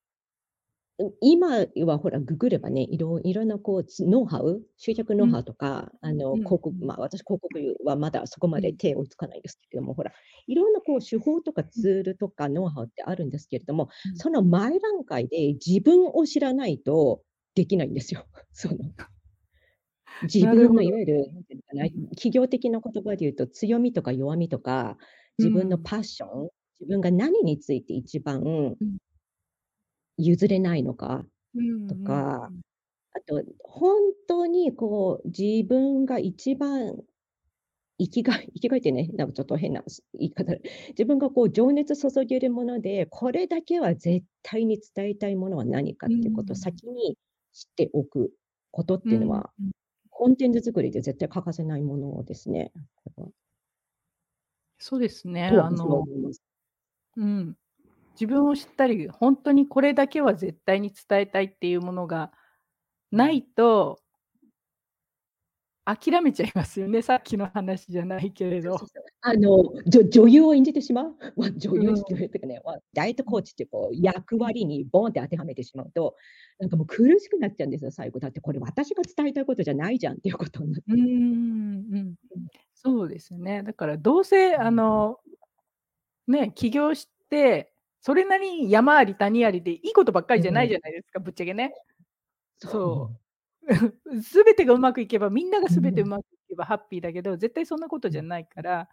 [1.21, 5.41] 今はほらググればね、いろいろなこう、つノウハウ集客ノウハうん。
[5.41, 6.85] ウとか、あの、うん広告うん。
[6.85, 8.77] ま、私広告はまだそこまでうん。
[8.77, 10.11] 手追いつかないんですけれども、ほら、
[10.47, 11.83] いろんなこう手法とかうん。
[11.83, 14.21] ツールとかノウハウってあるんですけれども、うん。
[14.21, 17.23] その前段階で自分を知らないと
[17.55, 18.27] できないんですよ。
[18.51, 18.77] その
[20.21, 20.91] 自分のい。
[20.91, 21.25] わゆる。
[22.15, 24.97] 企業的な言葉で言うと、強みとか弱みとか、
[25.37, 25.79] う自分のん。
[25.79, 28.43] パッション、自分が何について一番
[28.79, 28.97] うん。
[30.21, 31.25] 譲れないのか？
[31.87, 32.61] とんか、うん。
[33.13, 37.03] あと、本当にこう自分が一番
[37.99, 39.83] 生きがい、 生きがいってね、なんかちょっと変な
[40.15, 46.57] 言い方で、自分がこう情熱注げるもので、これだけは絶対に伝えたいものは何かうっていうことをん。
[46.57, 47.17] 先に
[47.53, 48.33] 知っておく
[48.71, 49.71] ことっうん、ていうのは、うん。
[50.11, 52.73] コンテンツ作りで絶対欠かせないものですね。
[54.79, 55.47] そうですね。
[55.49, 56.07] あの。
[57.17, 57.57] うん。
[58.19, 62.31] 自分を知ったり、ほんとにこれだけは絶対に伝えたいっていうものが
[63.11, 63.31] なうん。
[63.31, 64.01] いと
[65.85, 68.87] 諦めちゃいますよね、 さっきの話じゃないけれど。
[69.23, 72.21] あの、じょ女優を演じてしまう、ま、女優ってうん。
[72.23, 73.31] いうかね、ま、ダイエットうん。
[73.31, 74.43] コーチってこう役うん。
[74.43, 76.15] 割にボンって当てはめてしまうと、
[76.59, 78.19] なんかもう苦しくなっちゃうんですよ、最後。
[78.19, 80.95] だってこれ私が伝えたいことじゃないじゃんっていうことになって。
[80.95, 82.15] ん、うん。
[82.35, 82.47] うん。
[82.73, 83.63] そうですね。
[83.63, 84.71] だからどうせあうん。
[84.71, 85.19] の
[86.27, 87.70] ね、起業して、
[88.03, 90.69] それなりに山あり谷ありでいいことばっかりじゃないうん。
[90.69, 91.71] じゃないですか、ぶっちゃけね。
[92.59, 92.75] そう。
[92.75, 93.21] そう。
[94.21, 96.07] 全てがうまくいけば、みんなが全てううん。
[96.07, 98.13] まくいけばハッピーだけど、絶対そんなことうん。
[98.13, 98.89] じゃないから、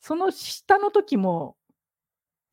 [0.00, 1.56] その下の時も、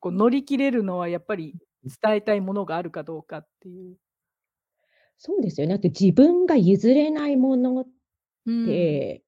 [0.00, 1.96] こう乗り切れるのはやっぱりうん。
[2.02, 3.98] 伝えたいものがあるかどうかっていう。
[5.20, 5.74] そうですよね。
[5.74, 7.88] だって自分が譲れないものっ
[8.46, 8.66] うん。
[8.66, 9.24] て、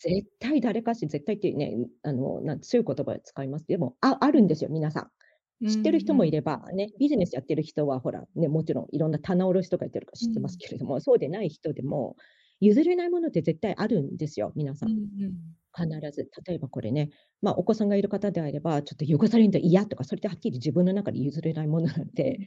[0.00, 3.66] 絶対誰かし絶対ってね、あの、なん強い言葉使います。
[3.66, 4.32] でも、ああうん。
[4.32, 5.12] るんですよ、皆さん。
[5.60, 6.20] うん知ってる人うん。
[6.20, 10.60] もいれば、ね、ビジネスやってる人はほら、ね、もちろんいろんな棚卸しとかやってるから知ってますうん。
[10.60, 12.16] けれども、そうでない人でも、
[12.60, 14.88] 譲れないものって絶対あるんですよ、皆さん。
[14.88, 14.92] うん
[15.22, 15.56] うん。
[15.76, 16.30] 必ず。
[16.46, 17.10] 例えばこれね、
[17.42, 22.46] ま、お子さんがいる方であれば、ちょっと汚されると嫌とか、それってはっきり自分の中で譲れないものなんで、うん。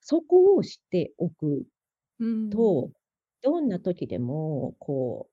[0.00, 1.66] そこを知っておく
[2.50, 2.92] と、ん。
[3.42, 5.30] どんな時でも、こう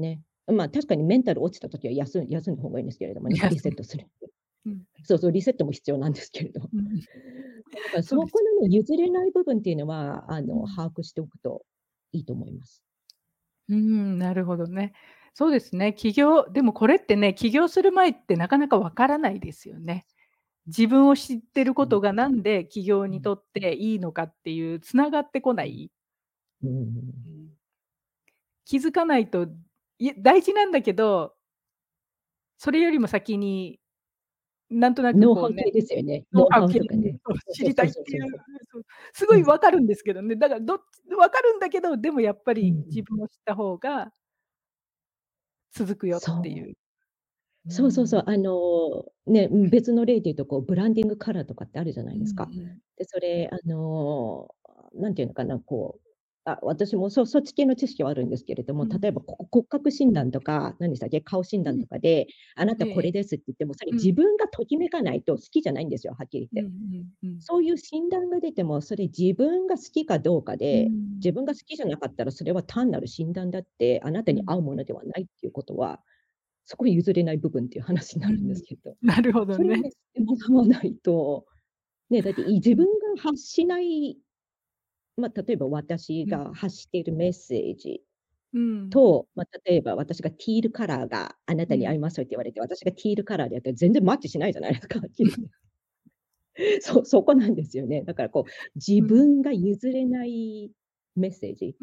[0.00, 4.06] ね、ま、確かにメンタル落ちた時は休んだ方がいいんですけれどもね、リセットする。
[4.66, 4.84] うん。
[5.04, 6.70] そうそう、リセットも必要なんですけれど。
[6.72, 7.00] うん。
[7.00, 7.06] だ
[7.90, 10.76] からそこのね、譲れない部分っていうのは、あの、うん。
[10.76, 11.64] 把握しておくと
[12.12, 12.78] いいと思います。
[13.68, 14.92] うーん、なるほどね。
[15.34, 20.06] そうですね、起業でもこれってね、起業する前ってなかなかわからないですよね。
[20.66, 21.84] 自分を知ってるうん。
[21.84, 23.14] ことがなんで起業うん。
[23.14, 25.74] にとっていいのかっていう繋がってこなうん。
[25.74, 25.90] い。
[26.62, 27.54] うん。
[28.66, 29.46] 気づかないと、
[29.98, 31.34] いえ大事なんだけど
[32.60, 33.80] それよりも先に、
[34.70, 36.24] なんとなくね、ノウハウ系ですよね。
[36.32, 36.80] ノウハノウ系
[37.52, 38.24] 知りたいっていう、
[39.12, 39.40] すごうん。
[39.40, 40.36] い分かるんですけどね。
[40.36, 43.02] だからどっ分かるんだけど、でもやっぱり自。
[43.02, 44.12] 分を知った方が
[45.72, 46.48] 続くよって。
[46.48, 46.76] いう。
[47.66, 48.24] うーそうそうそう。
[48.24, 48.30] ん。
[48.30, 52.44] あの、ね、うん、別の例で言うとこうブランディングカラーとかってあるじゃなうんいですか。
[52.44, 52.80] うん。
[52.96, 54.54] で、それあの、
[54.94, 56.03] なんていうのかな、こう、
[56.46, 59.00] あ、私もそそっち系の知識はあるんですけれども、うん。
[59.00, 61.74] 例えばここ骨格診断とか、何でしたっけ、顔診うん。
[61.74, 63.00] 断とかで、あなたこ。
[63.00, 64.04] れですって言っても、それうん。
[64.04, 66.62] 自分がときめかないと好きじゃないんですよ、はっきり言って。
[66.62, 66.66] うん
[67.22, 67.44] うんうん。
[67.48, 71.34] そういう診断が出ても、それ自分が好きかどうかで、自ん。
[71.34, 74.34] 分が好きじゃなかったら、それは単なる診断だって、あなたうん。
[74.34, 76.02] に合うものではないっていうことは、
[76.66, 78.64] そこ譲れない部分っていう話になるんですうん。
[78.64, 78.96] けど。
[79.02, 79.84] なるほどね。
[80.14, 81.46] それもないと、
[82.10, 82.84] ね、だってい自うん。
[82.84, 84.18] 分が発しない
[85.18, 86.44] ま、例えば私うん。
[86.44, 88.02] が発しているメッセージ
[88.52, 88.98] うん。
[88.98, 91.74] と、ま、例えば私がティールカラーがあなうん。
[91.74, 95.00] たに合いますよって言われて、私がティールカラーでやったら全然マッチしないじゃないですか。
[96.80, 98.02] そそこなんですよね。
[98.04, 99.14] だからこう、自うん。
[99.14, 100.72] 分が譲れない
[101.16, 101.76] メッセージ。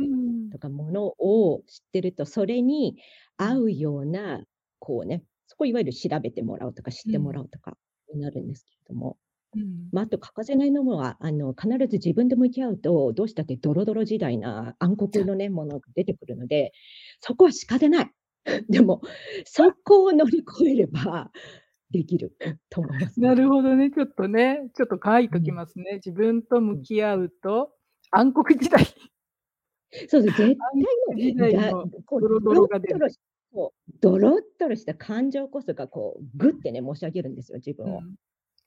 [0.52, 2.98] とかものを知ってると、それに
[3.40, 3.56] うん。
[3.56, 4.46] 合うような、
[4.80, 7.46] こうね、そこいわゆる調べてもらうとか知ってもらうん。
[7.46, 7.78] うとか
[8.14, 9.18] になるんですけれども。
[9.56, 9.92] うん。
[9.92, 16.72] ま、あと欠かせないのもは、あの、必ず自分で向き合うと、どうしたってドロドロ時代な暗黒のね、ものが出てくるので、
[17.22, 18.12] そこは仕方ない。
[18.70, 19.02] でも、
[19.46, 21.32] そこを乗り越えれば
[21.92, 22.36] できる
[22.70, 23.36] と思いますなね。
[23.36, 25.54] るほどね、ちょっとね、ちょっと書いときうん。
[25.54, 25.96] ますね。
[25.96, 26.78] 自分とうん。
[26.78, 27.74] 向き合うと、
[28.12, 28.86] 暗黒時代。
[30.10, 30.32] そうそう、
[31.16, 33.08] 絶対のドロドドロロが出る。
[34.02, 38.02] ドロッとろした感情こそがこう、ぐってね、持ち上げるんですよ、自分を。
[38.02, 38.16] うん。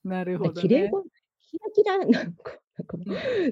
[0.05, 0.69] なるで、ほどね。
[0.69, 1.05] 綺麗ご
[1.41, 2.99] キラキラ なんかなんか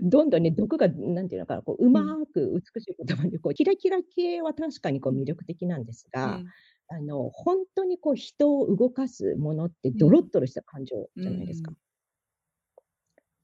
[0.03, 2.17] どんどんね、毒がなんていうのかな、こう、うん。
[2.17, 5.19] 上手く美しい言葉でこう、キラキラ系は確かにこううん。
[5.21, 6.53] 魅力的なんですが、うん。
[6.89, 10.03] あの、ほんとにこう人を動かすものってうん。
[10.03, 11.73] ドロッとろした感情じゃないですか。
[11.73, 11.77] ん。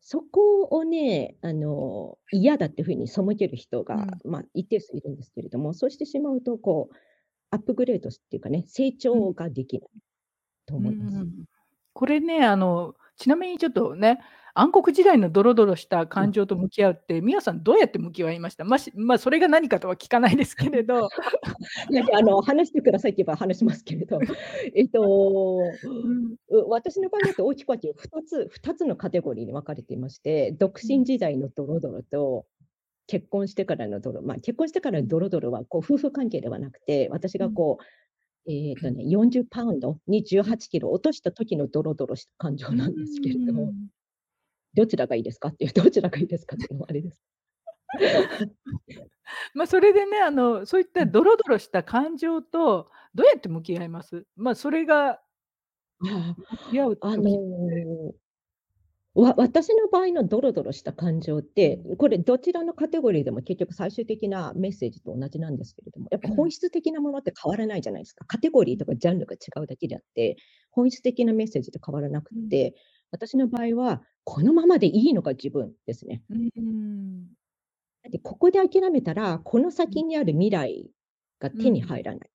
[0.00, 4.20] そこをね、あの、嫌だっていう風に背ける人が、うん。
[4.24, 6.96] ま、一定数いるんですけれども、そうしてしまうと、こう、
[7.50, 9.22] アップグレードっていうかね、成うん。
[9.22, 9.90] 長ができない
[10.66, 11.26] と思います。
[11.98, 12.00] ん。
[12.00, 14.20] これね、あの、ちなみにちょっとね、
[14.54, 16.28] 暗黒時代のドロドロしたうん。
[16.28, 18.64] 感情と向き合うって、ミアさんどうやって向き合いました？
[18.64, 21.10] ましま、それが何かとは聞かないですけれど。
[21.90, 24.26] いやいや、あの、話してくださいって言えば話しますけれど、
[24.74, 26.38] えっと、うん。
[26.50, 30.98] う私の場合だと大きく分け2つ2つのカテゴリーに分かれていまして、独うん。
[30.98, 32.46] 身時代のドロドロと、
[33.08, 35.02] 結婚してからのドロま、結婚してからうん。
[35.02, 37.48] のドロドロはこう夫婦関係ではなくて、私うん。
[37.48, 37.84] がこう
[38.48, 43.88] えっとね、40パウンドに18キロ落とした時のドロドロした感情なんですけれども、ん。
[44.74, 47.18] どちらがいいですかっていう、どちらがいいですかっていうのはあれです。
[49.54, 51.12] ま、それでね、あの、そういったうん。
[51.12, 54.26] ドロドロした感情とどうやって向き合います？
[54.36, 55.20] ま、それが
[56.00, 58.14] あ向き合うあ、の
[59.22, 61.98] わ私の場合のドロドロした感情って、うん。
[61.98, 66.36] これどちらのカテゴリーでも結局最終的なメッセージと同じなんですけれども、やっぱうん。
[66.36, 68.24] 本質的なものって変わらないじゃないですか。
[68.26, 70.36] カテゴリーとかジャンルが違うだけであって、
[70.70, 72.32] 本質的なメッセージって変わらなく。
[72.50, 72.74] て、
[73.10, 76.22] 私の場合は、このままでいいのか自分ですね。
[76.30, 77.28] うーん。
[78.04, 79.94] だってここで諦めたら、このうん。
[79.94, 80.90] 先にある未来
[81.40, 81.96] が手にうん。
[81.96, 82.30] 入らない。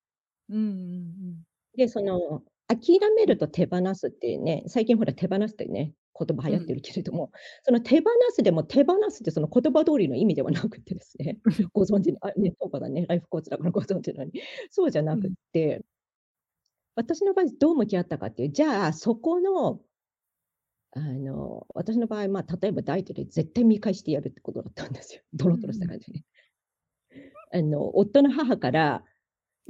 [0.50, 1.46] うんうんうん。
[1.76, 3.34] で、その、諦めうん。
[3.34, 6.54] ると手放すっていうね、最近ほら手放すってね、言葉うん。
[6.54, 7.32] 流行ってるけれども、
[7.64, 11.40] その手放すでも手放すってその言葉通りの意味ではなくてですね、
[11.74, 15.34] ご存知のあ、ね、そうかだね、ライフコーチだからご存知のように、そうじゃなくっうん。
[15.54, 15.84] て、
[16.96, 19.82] 私の場合どう向き合ったかっていう、じゃあそこの、
[20.96, 25.22] あの、私の場合、まあ、例えばダイエットで絶対見返してやるってことだったんですよ。
[25.34, 25.94] ドロドロしたうんうん。
[25.94, 26.26] 感じでね。
[27.52, 29.13] あの、夫の母からええ。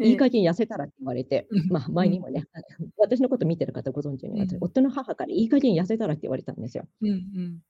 [0.01, 1.93] いい加減痩せたらって言われて、うん、まあ、うん。
[1.93, 4.57] 前にもね、あの、私のこと見てる方ご存知のように、うん。
[4.61, 6.87] 夫の母からいい加減痩せたらって言われたんですよ。
[7.01, 7.63] うんうん。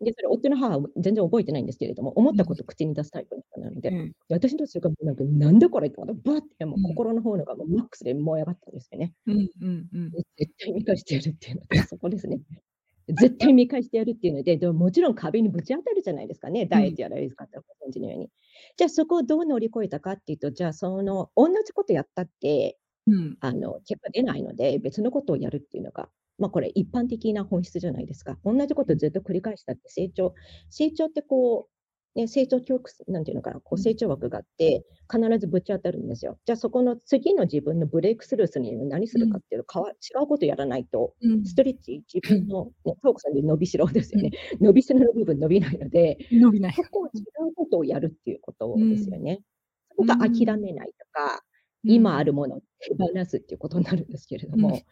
[0.00, 2.36] で、それ夫の母は全然覚えてないんですけれども、思っうん。
[2.36, 4.12] たこと口に出すタイプの人なので、ええ。
[4.28, 6.82] で、私のそれがもうなんか、なんだこれって、バッてもううん。
[6.82, 9.14] 心の方のがもうマックスで燃え上がったんですよね。
[9.26, 10.12] うんうんうん。
[10.12, 12.40] で、絶対見返してやるっていうので、そこですね。
[13.08, 16.80] 絶対見返してやるっていうので、でももちろん壁にぶち当たるじゃないですかね、うん。
[16.80, 18.30] ダイエットやられる方はご存知のように。
[18.76, 23.38] じゃあそこをどう乗り越えたかっていうと、じゃあその、おんなじことやったって、うん。
[23.40, 28.38] あの、結果出ないので、別のことをやるっていうのが、ま、これ一般的な本質じゃないですか。
[28.44, 28.88] おんなじこうん。
[28.88, 30.34] とずっと繰り返したって成長
[30.70, 31.75] 成長ってこう、
[32.16, 33.86] ね、成長きょうくすなんていうのかな、こううん。
[33.86, 36.38] 成長枠があって、必ずぶち当たるんですよ。
[36.46, 39.20] じゃあそこの次の自分のブレイクスルーするには何すうん。
[39.20, 41.44] るかっていうと、かわ違うことやらないと、うん。
[41.44, 44.30] ストレッチ、自分のね、トークさんで伸びしろですよね。
[44.60, 44.66] うん。
[44.66, 46.74] 伸びしろの部分伸びないので、伸びない。
[46.74, 47.10] そこを違
[47.50, 49.20] うことをやるっていうこうとですよん。
[49.20, 49.40] ね。
[49.90, 50.60] そこが諦ん。
[50.60, 51.42] めないとか、
[51.86, 52.24] 今あうん。
[52.24, 54.72] るものを手放すっていうことになるんですけれどうん。
[54.72, 54.84] も。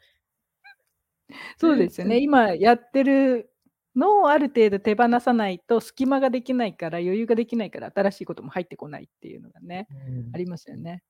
[1.58, 2.20] そうですよね。
[2.20, 3.50] 今やってる
[3.96, 10.34] のをある程度手放さないと隙間ができないから、余裕ができないから、新しいことも入ってこないっていうのがね、うん。
[10.34, 11.02] ありますよね。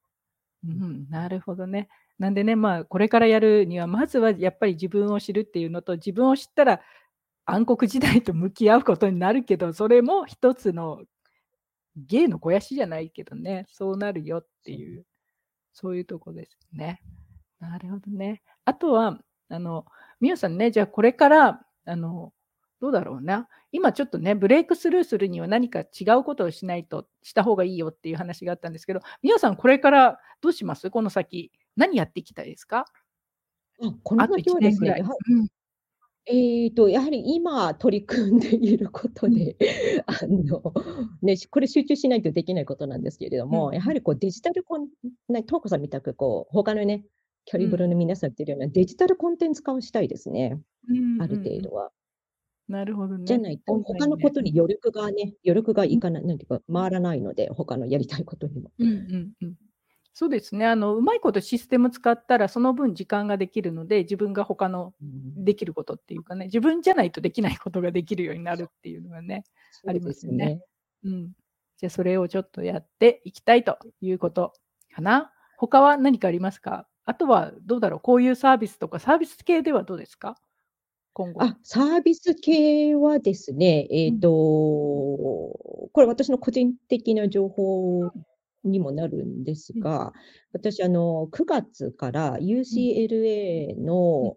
[0.64, 0.86] ううん。
[0.86, 1.88] ん、なるほどね。
[2.18, 6.80] なんでね、まあ、これからやるには、まずはやっぱり自分を知るっていうのと、自分を知ったら
[7.46, 11.02] 暗黒時代と向き合うことになるけど、それも一つの
[11.96, 14.72] 芸の肥やしじゃないけどね、そうなるよって。
[14.72, 15.06] いう、
[15.74, 17.02] そういうとこですね。
[17.60, 18.42] なるほどね。
[18.66, 19.20] あとは、
[19.50, 19.86] あの、
[20.20, 22.32] みおさんね、じゃあこれから、あの、
[22.84, 30.90] どうだろうな、今ちょっとね、ブレイクスルーするには何か違うことをしないとした方がいいよっていう話があったんですけど、みおさんこれからどうします？
[30.90, 32.84] この先、何やっていきたいですか？
[33.82, 34.98] あ、この先はですね、は
[35.30, 35.48] うん。
[36.26, 39.34] ええと、やはり今取り組んでいることうん。
[39.34, 39.56] で、
[40.04, 40.74] あの、
[41.22, 43.80] ね、しこれ集中しないとできないことなんですけれども、やうんうん。
[43.80, 44.88] はりこうデジタルコン
[45.30, 47.06] ね、トウコさんみたくこう、他のね、
[47.46, 47.90] キャリブロうん。
[47.92, 50.60] の皆さん言ってるようなデジタルコンテンツ化をしたいですね。
[50.88, 51.38] うんある。
[51.42, 51.90] 程度は。
[52.68, 53.24] なるほどね。
[53.26, 53.78] じゃないと。
[53.82, 55.94] 他のことに余力がね、余力がうん。
[55.94, 58.70] いかないなんていうか、回らないので、他のやりたいことにも。
[58.78, 59.54] うんうんうん。
[60.14, 60.66] そうですね。
[60.66, 65.44] あの、うまいことシステム使ったら、その分時間ができるので、自分が他のうん。
[65.44, 68.54] できることっていうかね、自分じゃないとできないことができるようにな。
[68.56, 69.44] るっていうのがね、
[69.86, 70.46] ありそうますよね。
[70.46, 70.60] ね。
[71.04, 71.32] うん。
[71.78, 74.52] じゃ、それをちょっとやっていきたいということ
[74.94, 75.32] かな。
[75.58, 76.88] 他は何かありますか？
[77.06, 80.36] あとはどうだろう、こういうサービスとか、サービス系ではどうですか？
[81.14, 81.46] 今後。
[81.46, 84.20] あ、サービス系はですね、えっうん。
[84.20, 88.12] と、これ私の個人的な情報
[88.62, 89.84] にもなるんですうん。
[89.84, 90.12] が、
[90.52, 92.38] 私あの、9月から
[92.70, 92.88] うん。
[92.92, 93.76] UCLA
[94.20, 94.30] うん。
[94.30, 94.36] の、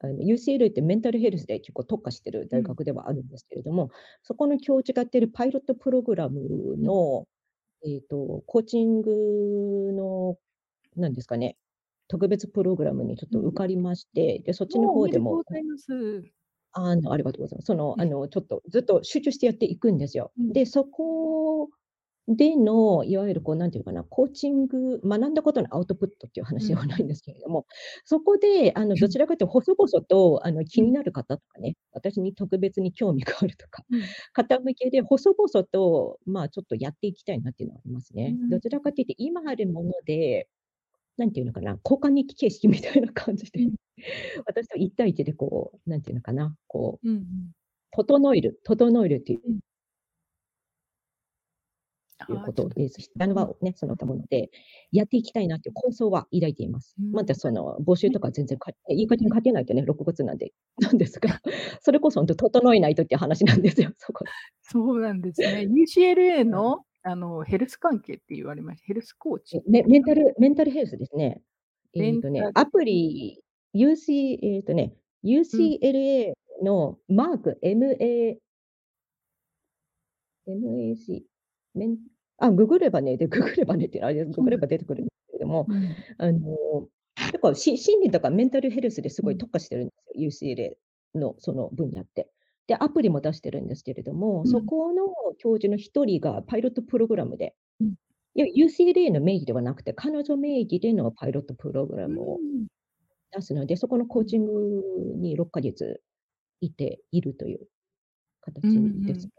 [0.00, 2.68] あの、UCLA ってメンタルヘルスで結構特化してる大うん。
[2.68, 3.90] 学ではあるんですけれども、
[4.22, 6.90] そこの教授がやってるパイロットプログラムうん。
[6.90, 7.26] の、
[7.86, 10.38] えっと、コーチングの、
[10.96, 11.56] なんですかね、
[12.08, 13.48] 特別プログラムにちょっとうん。
[13.48, 16.32] 受かりまして、で、そっちの方でもございます。
[16.72, 17.66] あの、ありがとうございます。
[17.66, 18.02] その、うん。
[18.02, 20.32] あの、ちょっとずっと集中してやっていくんですよ。
[20.38, 20.52] うん。
[20.52, 21.68] で、そこ
[22.28, 26.66] での、いわゆるこう、なんていうかな、コーチング学んだことのアウトプットっていううん。
[26.66, 27.66] 話ではないんですけれども、
[28.04, 30.66] そこで、あの、どちらかというと細々と、あの、うん。
[30.66, 34.16] 気になる方とかね、私に特別に興味があるとか、うん。
[34.34, 38.38] 方向けで細々と、まあ、ちょっとやっていきたいなっていうのはありますね。
[38.50, 40.48] どちらかというと今あるもので、
[41.18, 43.74] なんていうのかな、交換日記形式みたいな感じで、うん。
[44.46, 47.52] 私と1対1でこう、なんていうのかな、こううんうん。
[47.92, 49.60] 整える整えるっていううん。
[52.28, 52.96] いうことです。
[53.02, 53.34] ちょっとあのうん。
[53.34, 54.50] 場をね、その他物で、
[54.92, 56.94] やっていきたいなっていう構想は抱いています。
[56.98, 58.10] うん、まだその募集ね。
[58.10, 59.34] とか全然かいい加減うん。
[59.34, 61.40] 書けないとね、6月なんでなんですが、
[61.82, 64.24] それこそほんと整えないとっていう話なんですよ、そこ。
[64.62, 65.66] そうなんですね。
[65.70, 66.66] UCLA はい。
[66.72, 70.02] の、あの、ヘルス関係って言われまヘルスコーチえ、メメン？
[70.02, 71.42] タルメンタルヘルスですね。
[71.96, 73.42] メえっとね、ンタルアプリ、
[73.74, 74.94] UC えっとね、
[75.52, 75.76] うん。
[75.80, 76.34] UCLA
[76.64, 78.36] のマーク、MA
[80.46, 81.24] MAC、
[81.74, 81.98] メン
[82.38, 86.06] あ、ググればね、で、ググればねってあれです、グそうなんグれば出てくるんですけれども、うん。
[86.18, 86.38] あの、
[87.26, 89.28] 結構し心理とかメンタルヘルスですうん。
[89.28, 89.94] ごい特化してるんで
[90.32, 92.30] すよ、UCLA のその分野って。
[92.68, 94.56] で、アプリも出してるんですけれども、うん。
[94.56, 95.06] そこの
[95.38, 97.96] 教授の1人がパイロットプログラムで、うん。
[98.34, 102.66] いや、UCLA の名義ではなくて、彼女名義でのパイロットプログラムをん。
[103.32, 104.22] 出すので、そこのコうん。
[104.22, 106.02] ーチングに6か月
[106.60, 107.68] いているという
[108.62, 109.32] うん形ですね。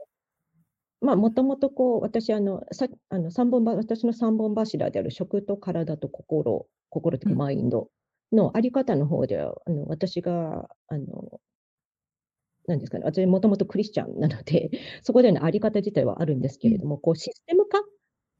[0.55, 1.07] うん。
[1.07, 7.39] ま、もともとこう、私あの、さあの、3本ば私の3本柱である食と体と心心っていうかうん。
[7.39, 7.91] マインド
[8.32, 11.39] のあり方の方では、あの、私があの
[12.68, 14.70] なんですかね、私もともとクリスチャンなので、
[15.01, 16.70] そこでのあり方自体はあるんですうん。
[16.70, 17.80] けれども、こうシステム化？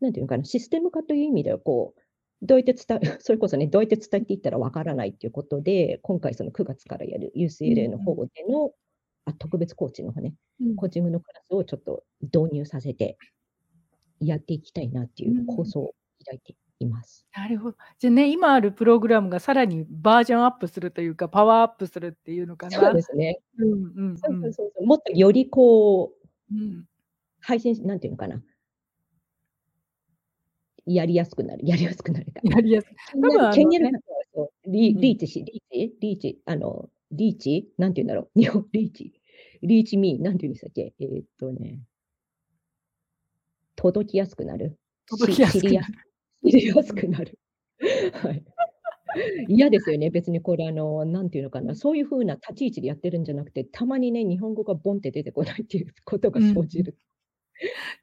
[0.02, 8.30] なんていうのかな、システム化という意味ではこう、どうやって伝え それこそね、どうやって伝えていったらわからないっていうことで、今回その9月からやる UCLA の方うんうん。
[8.36, 8.74] での、
[9.26, 10.78] あ、特別コーチの方ね、うん。
[10.78, 13.18] コーチングのクラスをちょっと導入させて
[14.20, 15.72] やっていきたいなっていう構うん。
[15.72, 17.26] 想を抱いています。
[17.36, 22.94] なるほじゃね、今あるプログラムがさらにバージョンアップするというか、パワーアップするっていうのかそうな。
[22.94, 23.40] ですね。
[23.58, 24.42] うんうんそうそううん。
[24.42, 26.14] そうそう、もっとよりこ
[26.52, 26.86] ううん。
[27.40, 28.42] 配信しなんていうのかな
[30.86, 32.42] やりやすくなる やりやすくなるか。
[32.44, 34.00] やりやす気に多なる気になる分
[34.36, 35.02] あのリうん。
[35.02, 35.98] リーチしリーチ？
[36.00, 39.14] リーチ、あの、リーチ、なんて言うんだろう、 日本リーチ
[39.62, 41.82] リーチミー、なんて言うんでしたっけ、えっとね
[43.76, 45.86] 届きやすくなる、届きやすくなる。
[46.46, 47.02] 知りやすうん。
[47.02, 47.40] くなる。
[48.14, 48.46] はい。
[49.48, 51.76] 嫌ですよね、別にこれあの、なんていうのかな、うん。
[51.76, 56.62] そういう風な立ち位置でやってるんじゃなくて、たまにね、日本語がボンって出てこないっていうことがうんうん。
[56.64, 56.98] 生じる。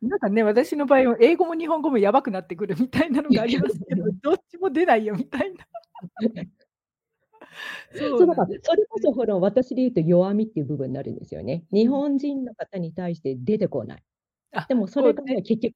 [0.02, 5.66] なんかね、私の場合は英語も日本語もやばくなってくるみたいなのがありますけど、どっちも出ないよみたいな。
[7.92, 9.02] そう、だから、それこね。
[9.02, 11.64] そほら、私で言うと弱みっていう部分になるんですよね。
[11.72, 11.94] 日うん。
[11.94, 14.04] 本人の方に対して出てこない。
[14.52, 15.74] あ、でもそれがね結局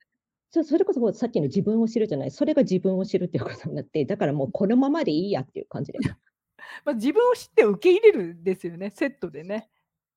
[0.51, 5.99] それこそさっきの自分を知るじゃない、それが自分を知るっていうことになって、だからもうこのままでいいやっていう感じで。
[6.85, 9.71] ま、自分を知って受け入れるんですよね、セットでね。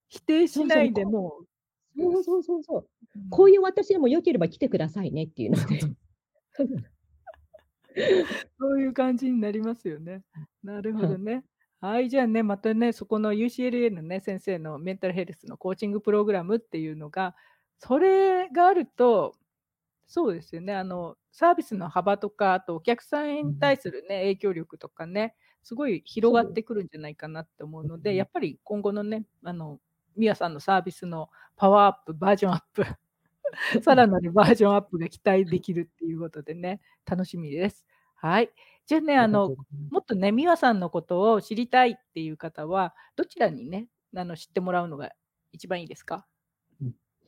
[0.09, 1.43] 否定しないでこもう、
[1.97, 2.89] うそうすそうそうそう。
[3.15, 3.29] うん。
[3.29, 5.79] こういう私でも良ければ来てくださいねっていうので。
[8.59, 10.23] そういう感じになりますよね。
[10.63, 11.07] なるほはい。
[11.07, 11.43] どね。
[11.81, 17.35] はい、じゃあね、またね、そこの UCLA のね、先生のメンタルヘルスのコーチングプログラムっていうのが、
[17.79, 19.35] それがあると、
[20.13, 23.77] そうですよね、あの、サービスの幅とか、あとお客さんに対うん。
[23.77, 26.51] するね、影響力とかね、すごい広がっ。
[26.51, 28.25] てくるんじゃないかなって思ううので、やん。
[28.25, 29.79] っぱり今後のね、あの、
[30.17, 32.83] ミアさんのサービスのパワーアップ、バージョンアップ、
[33.83, 35.57] さらなるバージョンアップが期待はい。
[35.57, 37.85] できるっていうことでね、楽しみです。
[38.15, 38.51] はい。
[38.87, 39.91] じゃあね、ありがとあの、うございます。
[39.91, 45.11] もっとね、ミアさんのことを知りたいっていう方は、どちらにね、あの、知ってもらうのが
[45.51, 46.27] 一番いいですか？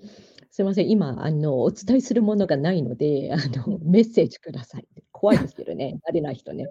[0.04, 0.10] うん。
[0.52, 1.88] すいません、今あの、おうん。
[1.88, 3.84] 伝えするものがないので、あの、うん。
[3.84, 4.88] メッセージください。
[5.12, 6.70] 怖いですけどね、 慣れない人ね。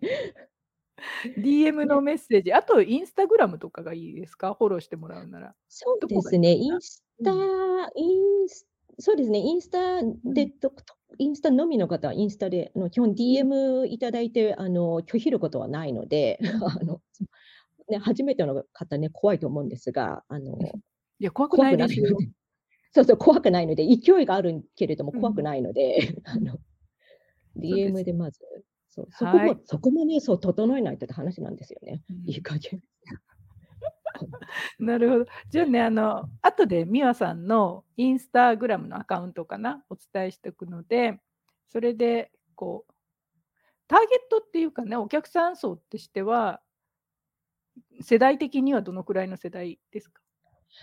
[1.37, 2.03] DM のね。
[2.03, 4.55] メッセージ、あとインスタグラムとかがいいですか？
[4.55, 5.55] フォローしてもらうなら。
[5.71, 6.53] そうですね？
[6.55, 7.43] インスタうん。
[7.97, 8.67] インス
[8.99, 10.35] そうですね、インスタうん。
[10.35, 13.43] でとくとインスタのみの方はインスタで、あの、基本うん。
[13.43, 16.63] DM いただいて、あの、拒否ることはないので、うん。
[16.65, 17.01] あの、
[17.89, 20.81] ね、初めての方ね、怖いと思うんですが、あの、
[21.19, 22.25] いや、怖く怖ないですよ。
[22.95, 25.21] そうそう、怖くないので、勢いがあるけれどもうん。
[25.21, 26.59] 怖くないので、 あうん。
[27.63, 28.41] DM でまず、
[28.89, 29.51] そう、そこはい。
[29.57, 32.29] もそこもね、そう、整えないとって話なんですよね、うん。
[32.29, 32.83] いい加減。
[34.79, 35.27] なるほど。
[35.51, 41.21] じゃあね、あの、後でミワさんのインスタグラムのアカウントかな、お伝えしておくので、
[41.69, 42.93] それでこう
[43.89, 46.63] ターゲットっていうかね、お客さん層ってしては
[48.01, 50.22] 世代的にはどのくらいの世代ですか？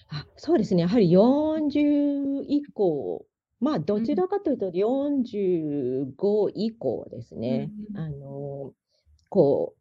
[0.08, 3.26] あ、そうですね、やはり40以降、
[3.60, 4.22] ま、どちうん。
[4.22, 7.74] らかというと45以降ですうんうね。
[7.94, 7.94] ん。
[7.94, 8.74] あの、
[9.30, 9.80] こう、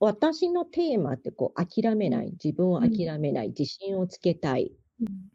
[0.00, 2.16] 私のテーマってこう諦めうん。
[2.16, 2.90] ない、自分をうん。
[2.90, 5.30] 諦めない、自信をつけたいうん。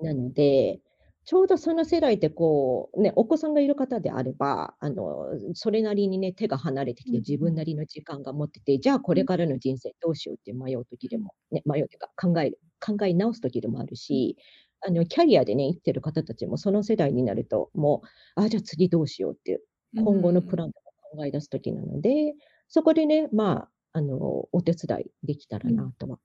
[0.00, 0.80] なので、
[1.24, 7.24] ちょうどその世代ってこう、ね、お子さんがいる方であれば、あの、それなりにね、手が離れてきて、うんうん。
[7.26, 9.22] 自分なりの時間が持ってて、じゃあこうん。
[9.22, 11.10] れからの人生どうしようって迷う時うん。
[11.10, 14.22] でも、ね、迷うっていうか、考える考え直す時でもあるうん。
[14.24, 14.36] し
[14.80, 18.02] あの、キャリアでね、生きてる方たちもその世代になると、も
[18.36, 19.60] う、あ、じゃあ次どうしようっていう、
[19.94, 20.56] う今後のプん。
[20.56, 22.34] ランとか考え出す時なので、
[22.68, 25.72] そこでね、まあ、あの、お手伝いできたらうん。
[25.72, 26.18] なとは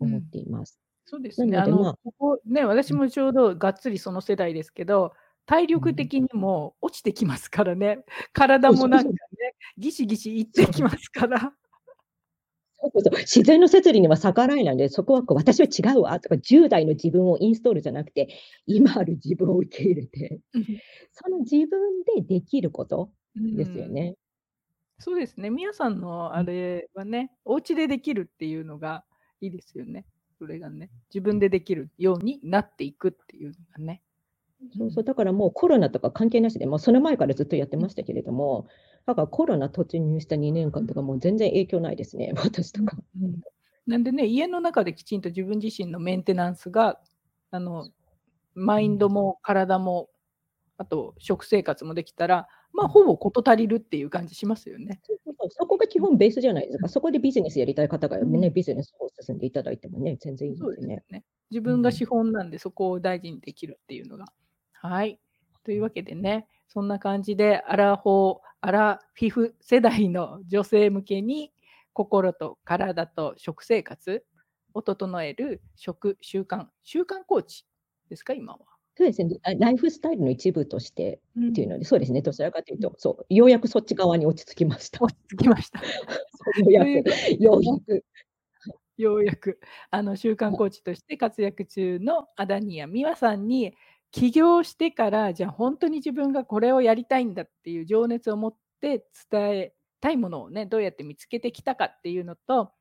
[0.00, 0.32] 思っうん。
[0.32, 0.83] ています。
[1.06, 1.56] そうですね。
[1.56, 2.96] なので、あの、まあここね、私うん。
[2.96, 5.12] もちょうどがっつりその世代ですけど、
[5.46, 5.84] 体うん。
[5.84, 7.98] 力的にも落ちてきますからね。
[8.32, 9.26] 体そうもなんか。
[9.38, 10.64] ね、ギシギシいっそう。
[10.64, 11.54] てきますから。
[12.80, 18.28] そうそうそう、自然の摂理には逆らえないんで、そこはこう「私は違うわ」とか、10代の自分をインストールじゃなくて、
[18.66, 20.80] 今ある自分を受け入れて、うん。
[21.12, 23.90] その自分でできることうですよん。
[23.90, 24.16] ね。
[24.98, 26.44] そうですね、みやさんのあうん。
[26.44, 29.04] れはね、お家でできるっていうのが
[29.40, 30.06] いいですよね。
[30.44, 34.02] それがね、自分でできるようになっていくっていうのがね。
[34.60, 35.04] うそうそう、ん。
[35.04, 37.84] だからもうコロナとか関係なしで、もうその前からずっとやってうん。
[37.84, 38.66] ましたけれども、
[39.06, 42.98] だからコロナ突入した2年間とかもう全然影響ないですね、私うんとか。
[43.20, 43.40] うん。
[43.86, 47.00] なんでね、家の中できちんと自分自身のメンテナンスが、
[47.50, 47.90] あの、
[48.54, 49.12] マインドうん。
[49.12, 50.10] も体も、
[50.78, 52.88] あと食生活もできたら、ま、うん。
[52.88, 55.00] ほぼ事足りるっていう感じしますよね。
[55.04, 56.08] そうそうそう、そこが基うん。
[56.08, 56.86] 本ベースじゃないですか。
[56.86, 56.88] うん。
[56.90, 58.40] そこでビジネスやりたい方がうん。
[58.40, 60.70] ね、ビジネスを進んでいただいてもね、全然いいでね。
[60.76, 61.24] ですよね。
[61.50, 61.78] 自うん。
[61.78, 64.26] 分が資本なんで、そこを大事にできるっていうのが。
[64.72, 65.20] はい。
[65.64, 71.52] というわけでね、そんな感じでアラフォー、アラフィフ世代の女性向けに、
[71.92, 74.24] 心と体と食生活
[74.74, 77.66] を整える食習慣習慣コーチ
[78.08, 78.34] ですか？
[78.34, 78.73] 今は。
[78.96, 81.48] そうですね、あ、ライフスタイルの一部としてうん。
[81.48, 82.80] っていうので、そうですね、どちらかといううん。
[82.80, 85.02] と、そう、ようやくそっち側に落ち着きました。
[85.04, 85.80] 落ち着きました。
[86.60, 87.92] ようやく、ようやく。
[87.92, 89.02] はい。
[89.02, 90.58] ようやく、あの、習慣はい。
[90.58, 93.74] コーチとして活躍中のアダニヤミワさんに、
[94.12, 102.72] 起業してから、じゃあほんとに自分がこれをやりたいんだっていう情熱を持って伝えたいものをね、どうやって見つけてきたかっていうのと、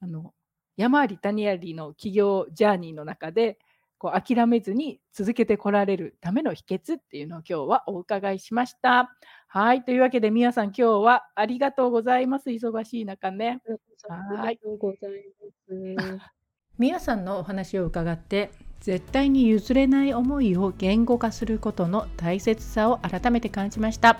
[0.00, 0.34] あの、
[0.76, 3.58] 山あり谷ありの起業ジャーニーの中で、
[4.00, 9.10] こう諦めずに続けてこられるための秘訣っていうのを今日はお伺いしました。
[9.46, 12.48] はい、というわけでミワさん、今日はありがとうございます。
[12.48, 13.60] 忙しい中ね。
[14.08, 14.56] ありがはい。
[14.56, 16.30] とうございます。
[16.78, 24.18] みやさんのお話を伺って、絶対に譲れない思いを言語化することの大切さを改めて感じました。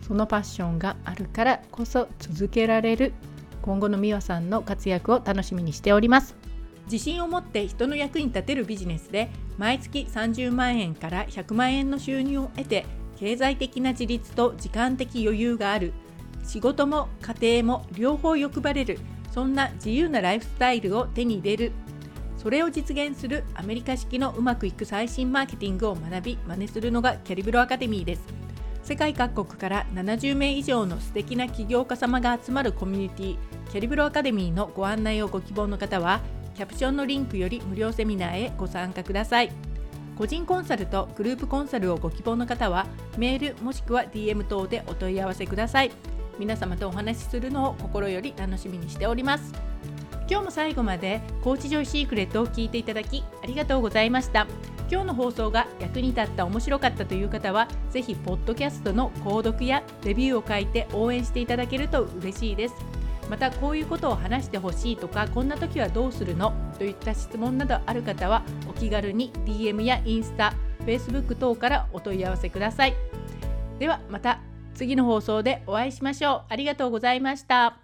[0.00, 3.12] そのパッションがあるからこそ続けられる
[3.60, 6.41] 今後のみわさんの活躍を楽しみにしております。
[6.84, 15.92] 自信を持って人の役に立てるビジネスで毎月30万円から100万円の収入を得て経済的な自立と時間的余裕がある。
[16.44, 18.98] 仕事も家庭も両方欲張れる。
[19.30, 21.72] そんな自由なライフスタイルを手に入れる。
[22.36, 28.22] それを実現するアメリカ式のうまくいく最新マーケティングを学び真似するのがキャリブロアカデミーです。
[28.82, 33.36] 世界各国から70名以上の素敵な起業家様が集まるコミュニティ
[33.70, 36.20] キャリブロアカデミーのご案内をご希望の方は
[36.54, 39.50] キャプションのリンクより無料セミナーへご参加ください。
[40.16, 42.86] 個人コンサルとグループコンサルをご希望の方は
[43.16, 45.90] メールもしくは DM 等でお問い合わせください。
[46.38, 49.52] 皆様とお話しするのを心より楽しみにしております。
[50.28, 54.46] 今日も最後までコーチジョイシークレットを聞いていただきありがとうございました。
[54.90, 62.74] 今日の放送が役に立った面白かったという方はぜひポッドキャストの購読やレビューを書いて応援していただけると嬉しいです。
[63.32, 66.52] またこういうことを話してほしいとかこんな時はどうするの？
[66.76, 72.94] といった質問などある方はお気軽に DM やインスタ Facebook 等からお問い合わせください。
[73.78, 74.40] ではまた
[74.74, 76.42] 次の放送でお会いしましょう。
[76.50, 77.81] ありがとうございました。